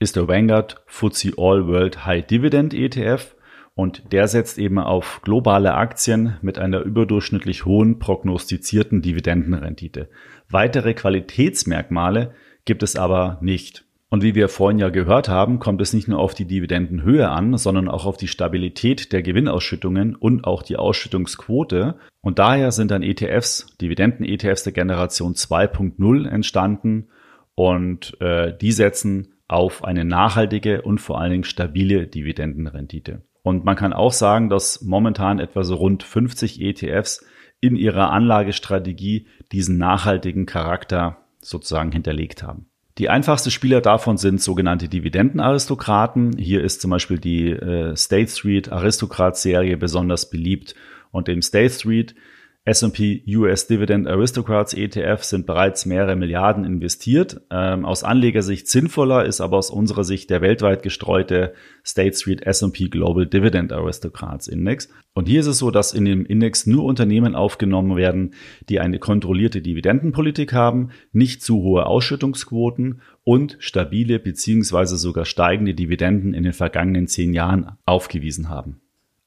ist 0.01 0.15
der 0.15 0.27
Vanguard 0.27 0.81
FTSE 0.87 1.33
All 1.37 1.67
World 1.67 2.07
High 2.07 2.25
Dividend 2.25 2.73
ETF 2.73 3.35
und 3.75 4.11
der 4.11 4.27
setzt 4.27 4.57
eben 4.57 4.79
auf 4.79 5.21
globale 5.21 5.75
Aktien 5.75 6.37
mit 6.41 6.57
einer 6.57 6.81
überdurchschnittlich 6.81 7.65
hohen 7.65 7.99
prognostizierten 7.99 9.03
Dividendenrendite. 9.03 10.09
Weitere 10.49 10.95
Qualitätsmerkmale 10.95 12.33
gibt 12.65 12.81
es 12.81 12.95
aber 12.95 13.37
nicht. 13.41 13.85
Und 14.09 14.23
wie 14.23 14.33
wir 14.33 14.49
vorhin 14.49 14.79
ja 14.79 14.89
gehört 14.89 15.29
haben, 15.29 15.59
kommt 15.59 15.81
es 15.81 15.93
nicht 15.93 16.07
nur 16.07 16.17
auf 16.17 16.33
die 16.33 16.45
Dividendenhöhe 16.45 17.29
an, 17.29 17.55
sondern 17.59 17.87
auch 17.87 18.07
auf 18.07 18.17
die 18.17 18.27
Stabilität 18.27 19.13
der 19.13 19.21
Gewinnausschüttungen 19.21 20.15
und 20.15 20.45
auch 20.45 20.63
die 20.63 20.77
Ausschüttungsquote. 20.77 21.99
Und 22.21 22.39
daher 22.39 22.71
sind 22.71 22.89
dann 22.89 23.03
ETFs, 23.03 23.77
Dividenden-ETFs 23.79 24.63
der 24.63 24.73
Generation 24.73 25.35
2.0 25.35 26.27
entstanden 26.27 27.09
und 27.53 28.19
äh, 28.19 28.57
die 28.57 28.71
setzen 28.71 29.35
auf 29.51 29.83
eine 29.83 30.05
nachhaltige 30.05 30.81
und 30.81 30.99
vor 30.99 31.19
allen 31.19 31.31
Dingen 31.31 31.43
stabile 31.43 32.07
Dividendenrendite. 32.07 33.23
Und 33.43 33.65
man 33.65 33.75
kann 33.75 33.93
auch 33.93 34.13
sagen, 34.13 34.49
dass 34.49 34.81
momentan 34.81 35.39
etwa 35.39 35.63
so 35.63 35.75
rund 35.75 36.03
50 36.03 36.61
ETFs 36.61 37.25
in 37.59 37.75
ihrer 37.75 38.11
Anlagestrategie 38.11 39.27
diesen 39.51 39.77
nachhaltigen 39.77 40.45
Charakter 40.45 41.17
sozusagen 41.41 41.91
hinterlegt 41.91 42.43
haben. 42.43 42.67
Die 42.97 43.09
einfachste 43.09 43.51
Spieler 43.51 43.81
davon 43.81 44.17
sind 44.17 44.41
sogenannte 44.41 44.89
Dividendenaristokraten. 44.89 46.37
Hier 46.37 46.63
ist 46.63 46.81
zum 46.81 46.91
Beispiel 46.91 47.19
die 47.19 47.49
äh, 47.49 47.95
State 47.95 48.29
Street 48.29 48.71
Aristocrat 48.71 49.37
Serie 49.37 49.77
besonders 49.77 50.29
beliebt. 50.29 50.75
Und 51.11 51.29
im 51.29 51.41
State 51.41 51.71
Street 51.73 52.15
S&P 52.63 53.23
US 53.37 53.65
Dividend 53.65 54.07
Aristocrats 54.07 54.75
ETF 54.75 55.23
sind 55.23 55.47
bereits 55.47 55.87
mehrere 55.87 56.15
Milliarden 56.15 56.63
investiert. 56.63 57.41
Ähm, 57.49 57.85
aus 57.85 58.03
Anlegersicht 58.03 58.67
sinnvoller 58.67 59.25
ist 59.25 59.41
aber 59.41 59.57
aus 59.57 59.71
unserer 59.71 60.03
Sicht 60.03 60.29
der 60.29 60.41
weltweit 60.41 60.83
gestreute 60.83 61.53
State 61.83 62.15
Street 62.15 62.43
S&P 62.43 62.89
Global 62.89 63.25
Dividend 63.25 63.73
Aristocrats 63.73 64.47
Index. 64.47 64.89
Und 65.15 65.27
hier 65.27 65.39
ist 65.39 65.47
es 65.47 65.57
so, 65.57 65.71
dass 65.71 65.91
in 65.91 66.05
dem 66.05 66.23
Index 66.23 66.67
nur 66.67 66.85
Unternehmen 66.85 67.33
aufgenommen 67.33 67.97
werden, 67.97 68.35
die 68.69 68.79
eine 68.79 68.99
kontrollierte 68.99 69.63
Dividendenpolitik 69.63 70.53
haben, 70.53 70.91
nicht 71.11 71.41
zu 71.41 71.63
hohe 71.63 71.87
Ausschüttungsquoten 71.87 73.01
und 73.23 73.57
stabile 73.57 74.19
beziehungsweise 74.19 74.97
sogar 74.97 75.25
steigende 75.25 75.73
Dividenden 75.73 76.35
in 76.35 76.43
den 76.43 76.53
vergangenen 76.53 77.07
zehn 77.07 77.33
Jahren 77.33 77.71
aufgewiesen 77.85 78.49
haben. 78.49 78.81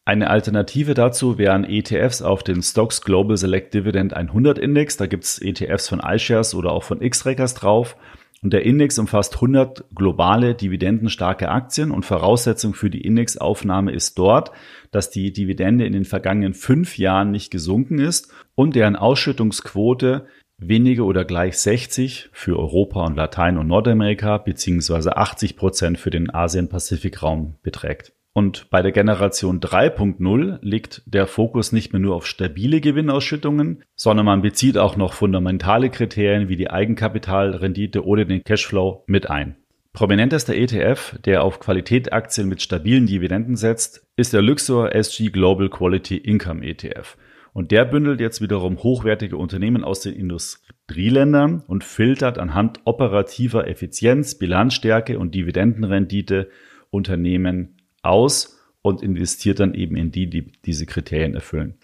Eine 0.07 0.29
Alternative 0.29 0.93
dazu 0.93 1.39
wären 1.39 1.65
ETFs 1.65 2.21
auf 2.21 2.43
den 2.43 2.63
Stocks 2.63 3.01
Global 3.01 3.39
Select 3.39 3.73
Dividend 3.73 4.13
100 4.13 4.59
Index. 4.59 4.99
Da 4.99 5.07
gibt's 5.07 5.39
ETFs 5.41 5.89
von 5.89 6.01
iShares 6.01 6.55
oder 6.55 6.73
auch 6.73 6.83
von 6.83 7.01
X-Trackers 7.01 7.55
drauf. 7.55 7.97
Und 8.43 8.53
der 8.53 8.67
Index 8.67 8.99
umfasst 8.99 9.37
100 9.37 9.87
globale 9.95 10.55
dividendenstarke 10.55 11.49
Aktien 11.49 11.91
und 11.91 12.05
Voraussetzung 12.05 12.75
für 12.75 12.91
die 12.91 13.01
Indexaufnahme 13.01 13.93
ist 13.93 14.19
dort, 14.19 14.53
dass 14.91 15.09
die 15.09 15.33
Dividende 15.33 15.87
in 15.87 15.95
den 15.95 16.05
vergangenen 16.05 16.53
fünf 16.53 16.99
Jahren 16.99 17.31
nicht 17.31 17.51
gesunken 17.51 17.99
ist 17.99 18.31
und 18.55 18.77
deren 18.77 18.97
Ausschüttungsquote 18.97 20.27
wenige 20.59 21.05
oder 21.05 21.25
gleich 21.25 21.57
60 21.57 22.29
für 22.33 22.59
Europa 22.59 23.07
und 23.07 23.17
Latein- 23.17 23.57
und 23.57 23.69
Nordamerika 23.69 24.37
beziehungsweise 24.37 25.17
80 25.17 25.57
Prozent 25.57 25.99
für 25.99 26.11
den 26.11 26.29
Asien-Pazifik-Raum 26.29 27.55
beträgt. 27.63 28.14
Und 28.37 28.69
bei 28.69 28.83
der 28.83 28.91
Generation 28.91 29.61
3.0 29.61 30.59
liegt 30.61 31.03
der 31.07 31.29
Fokus 31.29 31.71
nicht 31.71 31.93
mehr 31.93 32.01
nur 32.01 32.17
auf 32.17 32.27
stabile 32.27 32.81
Gewinnausschüttungen, 32.81 33.85
sondern 33.95 34.27
man 34.27 34.43
bezieht 34.43 34.77
auch 34.77 34.97
noch 34.97 35.13
fundamentale 35.13 35.89
Kriterien 35.89 36.49
wie 36.49 36.57
die 36.57 36.69
Eigenkapitalrendite 36.69 38.05
oder 38.05 38.25
den 38.25 38.43
Cashflow 38.43 39.05
mit 39.07 39.31
ein. 39.31 39.55
Prominentester 39.93 40.53
ETF, 40.57 41.17
der 41.25 41.45
auf 41.45 41.61
Qualitätsaktien 41.61 42.49
mit 42.49 42.61
stabilen 42.61 43.07
Dividenden 43.07 43.55
setzt, 43.55 44.05
ist 44.17 44.33
der 44.33 44.43
Luxor 44.43 44.93
SG 44.93 45.31
Global 45.31 45.69
Quality 45.69 46.17
Income 46.17 46.67
ETF. 46.67 47.17
Und 47.53 47.71
der 47.71 47.85
bündelt 47.85 48.19
jetzt 48.21 48.41
wiederum 48.41 48.83
hochwertige 48.83 49.37
Unternehmen 49.37 49.85
aus 49.85 50.01
den 50.01 50.13
Industrieländern 50.15 51.63
und 51.69 51.85
filtert 51.85 52.39
anhand 52.39 52.81
operativer 52.85 53.69
Effizienz, 53.69 54.35
Bilanzstärke 54.37 55.21
und 55.21 55.37
Dividendenrendite 55.37 56.49
Unternehmen 56.91 57.74
aus 58.05 58.59
und 58.83 59.03
investiert 59.03 59.61
dann 59.61 59.75
eben 59.75 59.97
in 59.97 60.11
die, 60.11 60.29
die 60.29 60.53
diese 60.65 60.87
Kriterien 60.87 61.35
erfüllen. 61.35 61.79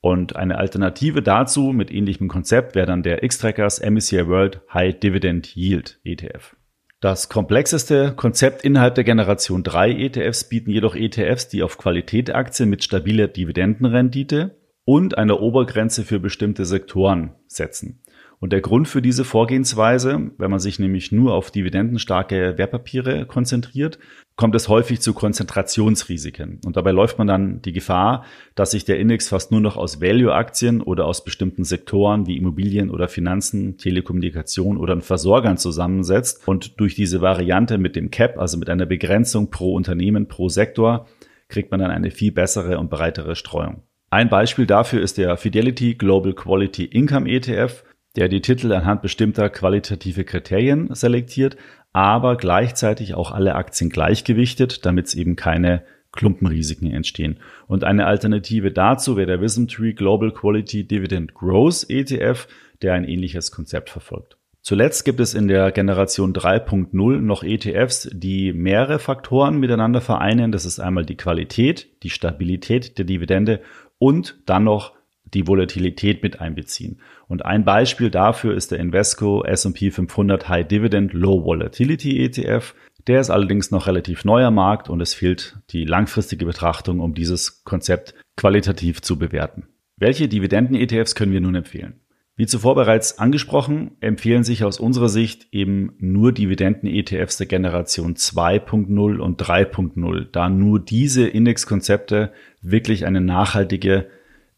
Und 0.00 0.34
eine 0.34 0.58
Alternative 0.58 1.22
dazu 1.22 1.72
mit 1.72 1.92
ähnlichem 1.92 2.28
Konzept 2.28 2.74
wäre 2.74 2.86
dann 2.86 3.02
der 3.02 3.22
X-Trackers 3.22 3.80
MSCI 3.80 4.26
World 4.26 4.60
High 4.72 4.98
Dividend 4.98 5.54
Yield 5.54 6.00
ETF. 6.04 6.56
Das 7.00 7.28
komplexeste 7.28 8.12
Konzept 8.14 8.62
innerhalb 8.62 8.94
der 8.94 9.04
Generation 9.04 9.62
3 9.62 9.92
ETFs 9.92 10.44
bieten 10.48 10.70
jedoch 10.70 10.94
ETFs, 10.94 11.48
die 11.48 11.62
auf 11.62 11.78
Qualitätaktien 11.78 12.68
mit 12.68 12.84
stabiler 12.84 13.26
Dividendenrendite 13.26 14.56
und 14.84 15.16
einer 15.16 15.40
Obergrenze 15.40 16.04
für 16.04 16.20
bestimmte 16.20 16.64
Sektoren 16.64 17.36
setzen. 17.46 18.02
Und 18.42 18.54
der 18.54 18.62
Grund 18.62 18.88
für 18.88 19.02
diese 19.02 19.26
Vorgehensweise, 19.26 20.30
wenn 20.38 20.50
man 20.50 20.60
sich 20.60 20.78
nämlich 20.78 21.12
nur 21.12 21.34
auf 21.34 21.50
dividendenstarke 21.50 22.56
Wertpapiere 22.56 23.26
konzentriert, 23.26 23.98
kommt 24.34 24.54
es 24.54 24.70
häufig 24.70 25.02
zu 25.02 25.12
Konzentrationsrisiken. 25.12 26.58
Und 26.64 26.78
dabei 26.78 26.92
läuft 26.92 27.18
man 27.18 27.26
dann 27.26 27.60
die 27.60 27.74
Gefahr, 27.74 28.24
dass 28.54 28.70
sich 28.70 28.86
der 28.86 28.98
Index 28.98 29.28
fast 29.28 29.52
nur 29.52 29.60
noch 29.60 29.76
aus 29.76 30.00
Value-Aktien 30.00 30.80
oder 30.80 31.04
aus 31.04 31.22
bestimmten 31.22 31.64
Sektoren 31.64 32.26
wie 32.26 32.38
Immobilien 32.38 32.88
oder 32.88 33.08
Finanzen, 33.08 33.76
Telekommunikation 33.76 34.78
oder 34.78 34.98
Versorgern 35.02 35.58
zusammensetzt. 35.58 36.48
Und 36.48 36.80
durch 36.80 36.94
diese 36.94 37.20
Variante 37.20 37.76
mit 37.76 37.94
dem 37.94 38.10
Cap, 38.10 38.38
also 38.38 38.56
mit 38.56 38.70
einer 38.70 38.86
Begrenzung 38.86 39.50
pro 39.50 39.74
Unternehmen, 39.74 40.28
pro 40.28 40.48
Sektor, 40.48 41.06
kriegt 41.48 41.70
man 41.70 41.80
dann 41.80 41.90
eine 41.90 42.10
viel 42.10 42.32
bessere 42.32 42.78
und 42.78 42.88
breitere 42.88 43.36
Streuung. 43.36 43.82
Ein 44.08 44.30
Beispiel 44.30 44.66
dafür 44.66 45.02
ist 45.02 45.18
der 45.18 45.36
Fidelity 45.36 45.94
Global 45.94 46.32
Quality 46.32 46.86
Income 46.86 47.30
ETF 47.30 47.84
der 48.16 48.28
die 48.28 48.40
Titel 48.40 48.72
anhand 48.72 49.02
bestimmter 49.02 49.50
qualitative 49.50 50.24
Kriterien 50.24 50.94
selektiert, 50.94 51.56
aber 51.92 52.36
gleichzeitig 52.36 53.14
auch 53.14 53.30
alle 53.30 53.54
Aktien 53.54 53.90
gleichgewichtet, 53.90 54.84
damit 54.86 55.06
es 55.06 55.14
eben 55.14 55.36
keine 55.36 55.82
Klumpenrisiken 56.12 56.90
entstehen. 56.90 57.38
Und 57.66 57.84
eine 57.84 58.06
Alternative 58.06 58.72
dazu 58.72 59.16
wäre 59.16 59.26
der 59.26 59.40
Wisdom 59.40 59.68
Tree 59.68 59.92
Global 59.92 60.32
Quality 60.32 60.86
Dividend 60.86 61.34
Growth 61.34 61.86
ETF, 61.88 62.48
der 62.82 62.94
ein 62.94 63.04
ähnliches 63.04 63.52
Konzept 63.52 63.90
verfolgt. 63.90 64.36
Zuletzt 64.62 65.04
gibt 65.04 65.20
es 65.20 65.34
in 65.34 65.48
der 65.48 65.72
Generation 65.72 66.34
3.0 66.34 66.92
noch 67.20 67.42
ETFs, 67.42 68.10
die 68.12 68.52
mehrere 68.52 68.98
Faktoren 68.98 69.58
miteinander 69.58 70.00
vereinen. 70.00 70.52
Das 70.52 70.66
ist 70.66 70.80
einmal 70.80 71.06
die 71.06 71.16
Qualität, 71.16 71.88
die 72.02 72.10
Stabilität 72.10 72.98
der 72.98 73.06
Dividende 73.06 73.60
und 73.98 74.36
dann 74.46 74.64
noch 74.64 74.92
die 75.34 75.46
Volatilität 75.46 76.22
mit 76.22 76.40
einbeziehen. 76.40 77.00
Und 77.28 77.44
ein 77.44 77.64
Beispiel 77.64 78.10
dafür 78.10 78.54
ist 78.54 78.70
der 78.70 78.80
Invesco 78.80 79.44
S&P 79.44 79.90
500 79.90 80.48
High 80.48 80.66
Dividend 80.66 81.12
Low 81.12 81.44
Volatility 81.44 82.24
ETF. 82.24 82.74
Der 83.06 83.20
ist 83.20 83.30
allerdings 83.30 83.70
noch 83.70 83.86
relativ 83.86 84.24
neuer 84.24 84.50
Markt 84.50 84.90
und 84.90 85.00
es 85.00 85.14
fehlt 85.14 85.58
die 85.70 85.84
langfristige 85.84 86.44
Betrachtung, 86.44 87.00
um 87.00 87.14
dieses 87.14 87.64
Konzept 87.64 88.14
qualitativ 88.36 89.02
zu 89.02 89.18
bewerten. 89.18 89.68
Welche 89.96 90.28
Dividenden-ETFs 90.28 91.14
können 91.14 91.32
wir 91.32 91.40
nun 91.40 91.54
empfehlen? 91.54 92.00
Wie 92.40 92.46
zuvor 92.46 92.74
bereits 92.74 93.18
angesprochen, 93.18 93.90
empfehlen 94.00 94.44
sich 94.44 94.64
aus 94.64 94.80
unserer 94.80 95.10
Sicht 95.10 95.48
eben 95.52 95.92
nur 95.98 96.32
Dividenden-ETFs 96.32 97.36
der 97.36 97.46
Generation 97.46 98.14
2.0 98.14 99.18
und 99.18 99.42
3.0, 99.42 100.28
da 100.32 100.48
nur 100.48 100.80
diese 100.80 101.26
Indexkonzepte 101.28 102.32
wirklich 102.62 103.04
eine 103.04 103.20
nachhaltige 103.20 104.06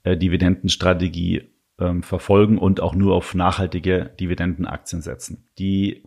äh, 0.04 0.16
Dividendenstrategie 0.16 1.50
ähm, 1.78 2.02
verfolgen 2.02 2.58
und 2.58 2.80
auch 2.80 2.94
nur 2.94 3.14
auf 3.14 3.34
nachhaltige 3.34 4.10
Dividendenaktien 4.18 5.02
setzen. 5.02 5.48
Die 5.58 6.02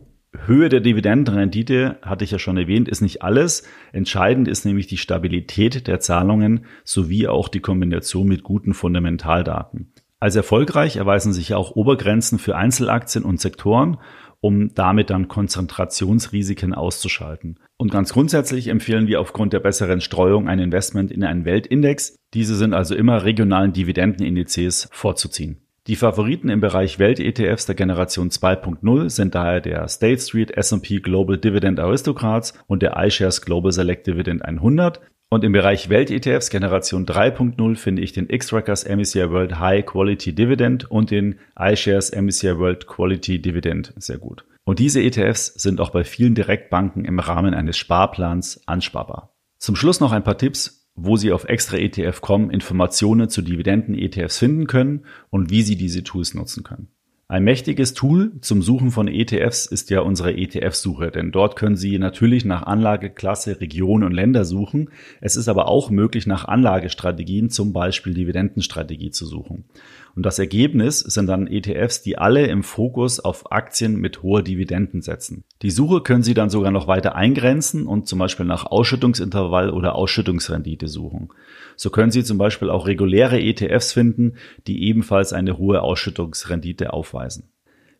Höhe 0.45 0.69
der 0.69 0.81
Dividendenrendite, 0.81 1.97
hatte 2.01 2.23
ich 2.23 2.31
ja 2.31 2.39
schon 2.39 2.57
erwähnt, 2.57 2.89
ist 2.89 3.01
nicht 3.01 3.21
alles. 3.21 3.63
Entscheidend 3.93 4.47
ist 4.47 4.65
nämlich 4.65 4.87
die 4.87 4.97
Stabilität 4.97 5.87
der 5.87 5.99
Zahlungen 5.99 6.65
sowie 6.83 7.27
auch 7.27 7.47
die 7.47 7.61
Kombination 7.61 8.27
mit 8.27 8.43
guten 8.43 8.73
Fundamentaldaten. 8.73 9.93
Als 10.19 10.35
erfolgreich 10.35 10.95
erweisen 10.95 11.33
sich 11.33 11.53
auch 11.53 11.71
Obergrenzen 11.75 12.39
für 12.39 12.55
Einzelaktien 12.55 13.23
und 13.23 13.39
Sektoren, 13.39 13.97
um 14.41 14.73
damit 14.73 15.09
dann 15.09 15.27
Konzentrationsrisiken 15.27 16.73
auszuschalten. 16.73 17.59
Und 17.77 17.91
ganz 17.91 18.13
grundsätzlich 18.13 18.67
empfehlen 18.67 19.07
wir 19.07 19.19
aufgrund 19.19 19.53
der 19.53 19.59
besseren 19.59 20.01
Streuung 20.01 20.47
ein 20.47 20.59
Investment 20.59 21.11
in 21.11 21.23
einen 21.23 21.45
Weltindex. 21.45 22.15
Diese 22.33 22.55
sind 22.55 22.73
also 22.73 22.95
immer 22.95 23.23
regionalen 23.23 23.73
Dividendenindizes 23.73 24.89
vorzuziehen. 24.91 25.65
Die 25.87 25.95
Favoriten 25.95 26.49
im 26.49 26.61
Bereich 26.61 26.97
Welt-ETFs 26.97 27.67
der 27.67 27.75
Generation 27.75 28.31
2.0 28.31 29.09
sind 29.11 29.35
daher 29.35 29.61
der 29.61 29.87
State 29.87 30.19
Street 30.19 30.49
S&P 30.49 30.99
Global 30.99 31.37
Dividend 31.37 31.79
Aristocrats 31.79 32.55
und 32.65 32.81
der 32.81 32.97
iShares 32.97 33.43
Global 33.43 33.71
Select 33.71 34.07
Dividend 34.07 34.43
100. 34.43 34.99
Und 35.29 35.43
im 35.43 35.51
Bereich 35.51 35.89
Welt-ETFs 35.89 36.49
Generation 36.49 37.05
3.0 37.05 37.75
finde 37.75 38.01
ich 38.03 38.13
den 38.13 38.29
X-Trackers 38.29 38.85
MSCI 38.85 39.29
World 39.31 39.59
High 39.59 39.85
Quality 39.85 40.33
Dividend 40.33 40.89
und 40.89 41.11
den 41.11 41.39
iShares 41.59 42.11
MSCI 42.11 42.57
World 42.57 42.87
Quality 42.87 43.41
Dividend 43.41 43.93
sehr 43.97 44.17
gut. 44.17 44.45
Und 44.63 44.79
diese 44.79 45.01
ETFs 45.01 45.47
sind 45.47 45.81
auch 45.81 45.89
bei 45.89 46.03
vielen 46.03 46.35
Direktbanken 46.35 47.05
im 47.05 47.19
Rahmen 47.19 47.53
eines 47.53 47.77
Sparplans 47.77 48.67
ansparbar. 48.67 49.35
Zum 49.57 49.75
Schluss 49.75 49.99
noch 49.99 50.11
ein 50.11 50.23
paar 50.23 50.37
Tipps, 50.37 50.89
wo 50.95 51.17
Sie 51.17 51.31
auf 51.31 51.45
extra 51.45 51.77
ETF.com 51.77 52.49
Informationen 52.49 53.29
zu 53.29 53.41
Dividenden-ETFs 53.41 54.37
finden 54.37 54.67
können 54.67 55.05
und 55.29 55.49
wie 55.49 55.61
Sie 55.61 55.75
diese 55.75 56.03
Tools 56.03 56.33
nutzen 56.33 56.63
können. 56.63 56.89
Ein 57.27 57.43
mächtiges 57.43 57.95
Tool 57.95 58.33
zum 58.41 58.61
Suchen 58.61 58.91
von 58.91 59.07
ETFs 59.07 59.65
ist 59.65 59.89
ja 59.89 60.01
unsere 60.01 60.37
ETF-Suche, 60.37 61.09
denn 61.09 61.31
dort 61.31 61.55
können 61.55 61.75
Sie 61.75 61.97
natürlich 61.97 62.45
nach 62.45 62.61
Anlageklasse, 62.61 63.59
Region 63.59 64.03
und 64.03 64.11
Länder 64.11 64.45
suchen. 64.45 64.91
Es 65.21 65.35
ist 65.35 65.47
aber 65.47 65.67
auch 65.67 65.89
möglich, 65.89 66.27
nach 66.27 66.45
Anlagestrategien, 66.45 67.49
zum 67.49 67.73
Beispiel 67.73 68.13
Dividendenstrategie 68.13 69.09
zu 69.09 69.25
suchen. 69.25 69.65
Und 70.15 70.23
das 70.23 70.37
Ergebnis 70.37 70.99
sind 70.99 71.25
dann 71.25 71.47
ETFs, 71.47 72.03
die 72.03 72.15
alle 72.19 72.45
im 72.45 72.61
Fokus 72.61 73.19
auf 73.19 73.51
Aktien 73.51 73.99
mit 73.99 74.21
hoher 74.21 74.43
Dividenden 74.43 75.01
setzen. 75.01 75.45
Die 75.63 75.71
Suche 75.71 76.01
können 76.01 76.21
Sie 76.21 76.35
dann 76.35 76.51
sogar 76.51 76.69
noch 76.69 76.87
weiter 76.87 77.15
eingrenzen 77.15 77.87
und 77.87 78.07
zum 78.07 78.19
Beispiel 78.19 78.45
nach 78.45 78.67
Ausschüttungsintervall 78.67 79.71
oder 79.71 79.95
Ausschüttungsrendite 79.95 80.87
suchen. 80.87 81.29
So 81.75 81.89
können 81.89 82.11
Sie 82.11 82.23
zum 82.23 82.37
Beispiel 82.37 82.69
auch 82.69 82.87
reguläre 82.87 83.39
ETFs 83.39 83.93
finden, 83.93 84.35
die 84.67 84.83
ebenfalls 84.83 85.33
eine 85.33 85.57
hohe 85.57 85.81
Ausschüttungsrendite 85.81 86.93
aufweisen. 86.93 87.49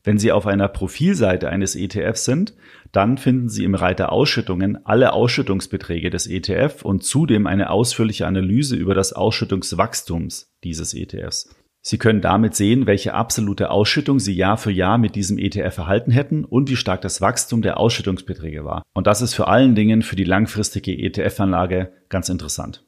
Wenn 0.05 0.19
Sie 0.19 0.31
auf 0.31 0.45
einer 0.45 0.67
Profilseite 0.67 1.49
eines 1.49 1.75
ETFs 1.75 2.25
sind, 2.25 2.53
dann 2.91 3.17
finden 3.17 3.49
Sie 3.49 3.63
im 3.63 3.73
Reiter 3.73 4.11
Ausschüttungen 4.11 4.85
alle 4.85 5.13
Ausschüttungsbeträge 5.13 6.11
des 6.11 6.27
ETF 6.27 6.83
und 6.83 7.03
zudem 7.03 7.47
eine 7.47 7.71
ausführliche 7.71 8.27
Analyse 8.27 8.75
über 8.75 8.93
das 8.93 9.13
Ausschüttungswachstums 9.13 10.53
dieses 10.63 10.93
ETFs. 10.93 11.49
Sie 11.81 11.97
können 11.97 12.21
damit 12.21 12.55
sehen, 12.55 12.87
welche 12.87 13.13
absolute 13.13 13.69
Ausschüttung 13.69 14.19
Sie 14.19 14.33
Jahr 14.33 14.57
für 14.57 14.71
Jahr 14.71 14.97
mit 14.97 15.15
diesem 15.15 15.37
ETF 15.37 15.77
erhalten 15.77 16.11
hätten 16.11 16.43
und 16.43 16.69
wie 16.69 16.75
stark 16.75 17.01
das 17.01 17.21
Wachstum 17.21 17.61
der 17.61 17.79
Ausschüttungsbeträge 17.79 18.63
war. 18.63 18.83
Und 18.93 19.07
das 19.07 19.21
ist 19.21 19.33
vor 19.33 19.49
allen 19.49 19.75
Dingen 19.75 20.01
für 20.01 20.15
die 20.15 20.23
langfristige 20.23 20.97
ETF-Anlage 20.97 21.91
ganz 22.09 22.29
interessant. 22.29 22.83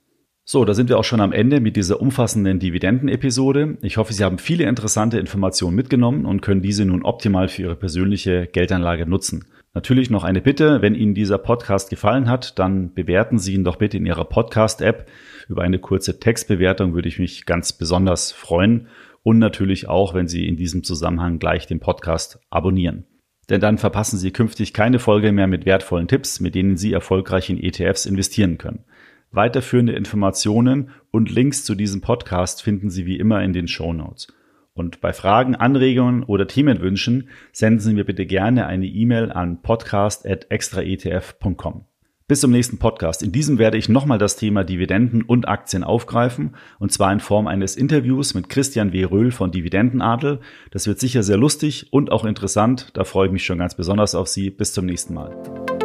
So, 0.50 0.64
da 0.64 0.74
sind 0.74 0.88
wir 0.88 0.98
auch 0.98 1.04
schon 1.04 1.20
am 1.20 1.34
Ende 1.34 1.60
mit 1.60 1.76
dieser 1.76 2.00
umfassenden 2.00 2.58
Dividenden-Episode. 2.58 3.78
Ich 3.82 3.98
hoffe, 3.98 4.14
Sie 4.14 4.24
haben 4.24 4.38
viele 4.38 4.64
interessante 4.64 5.20
Informationen 5.20 5.76
mitgenommen 5.76 6.26
und 6.26 6.40
können 6.40 6.62
diese 6.62 6.86
nun 6.86 7.04
optimal 7.04 7.50
für 7.50 7.64
Ihre 7.64 7.76
persönliche 7.76 8.48
Geldanlage 8.48 9.06
nutzen. 9.06 9.44
Natürlich 9.74 10.10
noch 10.10 10.24
eine 10.24 10.40
Bitte, 10.40 10.82
wenn 10.82 10.96
Ihnen 10.96 11.16
dieser 11.16 11.38
Podcast 11.38 11.90
gefallen 11.90 12.30
hat, 12.30 12.58
dann 12.60 12.94
bewerten 12.94 13.40
Sie 13.40 13.56
ihn 13.56 13.66
doch 13.66 13.76
bitte 13.76 13.98
in 13.98 14.06
Ihrer 14.06 14.24
Podcast-App. 14.24 15.10
Über 15.50 15.64
eine 15.64 15.80
kurze 15.80 16.18
Textbewertung 16.18 16.94
würde 16.94 17.10
ich 17.10 17.20
mich 17.20 17.46
ganz 17.46 17.74
besonders 17.74 18.32
freuen 18.32 18.88
und 19.24 19.40
natürlich 19.40 19.90
auch, 19.90 20.14
wenn 20.14 20.30
Sie 20.30 20.48
in 20.48 20.56
diesem 20.56 20.86
Zusammenhang 20.86 21.40
gleich 21.40 21.68
den 21.68 21.82
Podcast 21.82 22.40
abonnieren. 22.50 23.04
Denn 23.50 23.60
dann 23.60 23.78
verpassen 23.78 24.18
Sie 24.18 24.32
künftig 24.32 24.74
keine 24.74 25.00
Folge 25.00 25.34
mehr 25.34 25.48
mit 25.48 25.66
wertvollen 25.66 26.08
Tipps, 26.08 26.40
mit 26.40 26.56
denen 26.56 26.78
Sie 26.78 26.94
erfolgreich 26.94 27.50
in 27.50 27.62
ETFs 27.62 28.06
investieren 28.06 28.58
können. 28.58 28.86
Weiterführende 29.32 29.94
Informationen 29.94 30.90
und 31.12 31.30
Links 31.30 31.64
zu 31.64 31.76
diesem 31.76 32.02
Podcast 32.02 32.64
finden 32.64 32.90
Sie 32.90 33.06
wie 33.06 33.18
immer 33.18 33.44
in 33.44 33.54
den 33.54 33.68
Show 33.68 33.94
Notes. 33.94 34.34
Und 34.74 35.02
bei 35.02 35.12
Fragen, 35.12 35.56
Anregungen 35.56 36.24
oder 36.24 36.48
Themenwünschen 36.48 37.28
senden 37.52 37.80
Sie 37.80 37.94
mir 37.94 38.06
bitte 38.06 38.26
gerne 38.26 38.68
eine 38.68 38.86
E-Mail 38.86 39.32
an 39.32 39.62
podcast.extraetf.com. 39.62 41.86
Bis 42.28 42.42
zum 42.42 42.52
nächsten 42.52 42.78
Podcast. 42.78 43.24
In 43.24 43.32
diesem 43.32 43.58
werde 43.58 43.78
ich 43.78 43.88
nochmal 43.88 44.18
das 44.18 44.36
Thema 44.36 44.66
Dividenden 44.66 45.22
und 45.22 45.48
Aktien 45.48 45.86
aufgreifen, 45.86 46.58
und 46.78 46.92
zwar 46.92 47.14
in 47.14 47.22
Form 47.22 47.48
eines 47.48 47.78
Interviews 47.78 48.34
mit 48.34 48.50
Christian 48.50 48.92
W. 48.92 49.06
Röhl 49.06 49.32
von 49.32 49.52
Dividendenadel. 49.52 50.42
Das 50.72 50.88
wird 50.88 51.00
sicher 51.00 51.24
sehr 51.24 51.38
lustig 51.38 51.88
und 51.92 52.12
auch 52.12 52.26
interessant. 52.26 52.90
Da 52.96 53.06
freue 53.06 53.28
ich 53.28 53.34
mich 53.34 53.46
schon 53.46 53.60
ganz 53.60 53.76
besonders 53.76 54.14
auf 54.14 54.28
Sie. 54.28 54.50
Bis 54.50 54.74
zum 54.74 54.86
nächsten 54.86 55.14
Mal. 55.14 55.77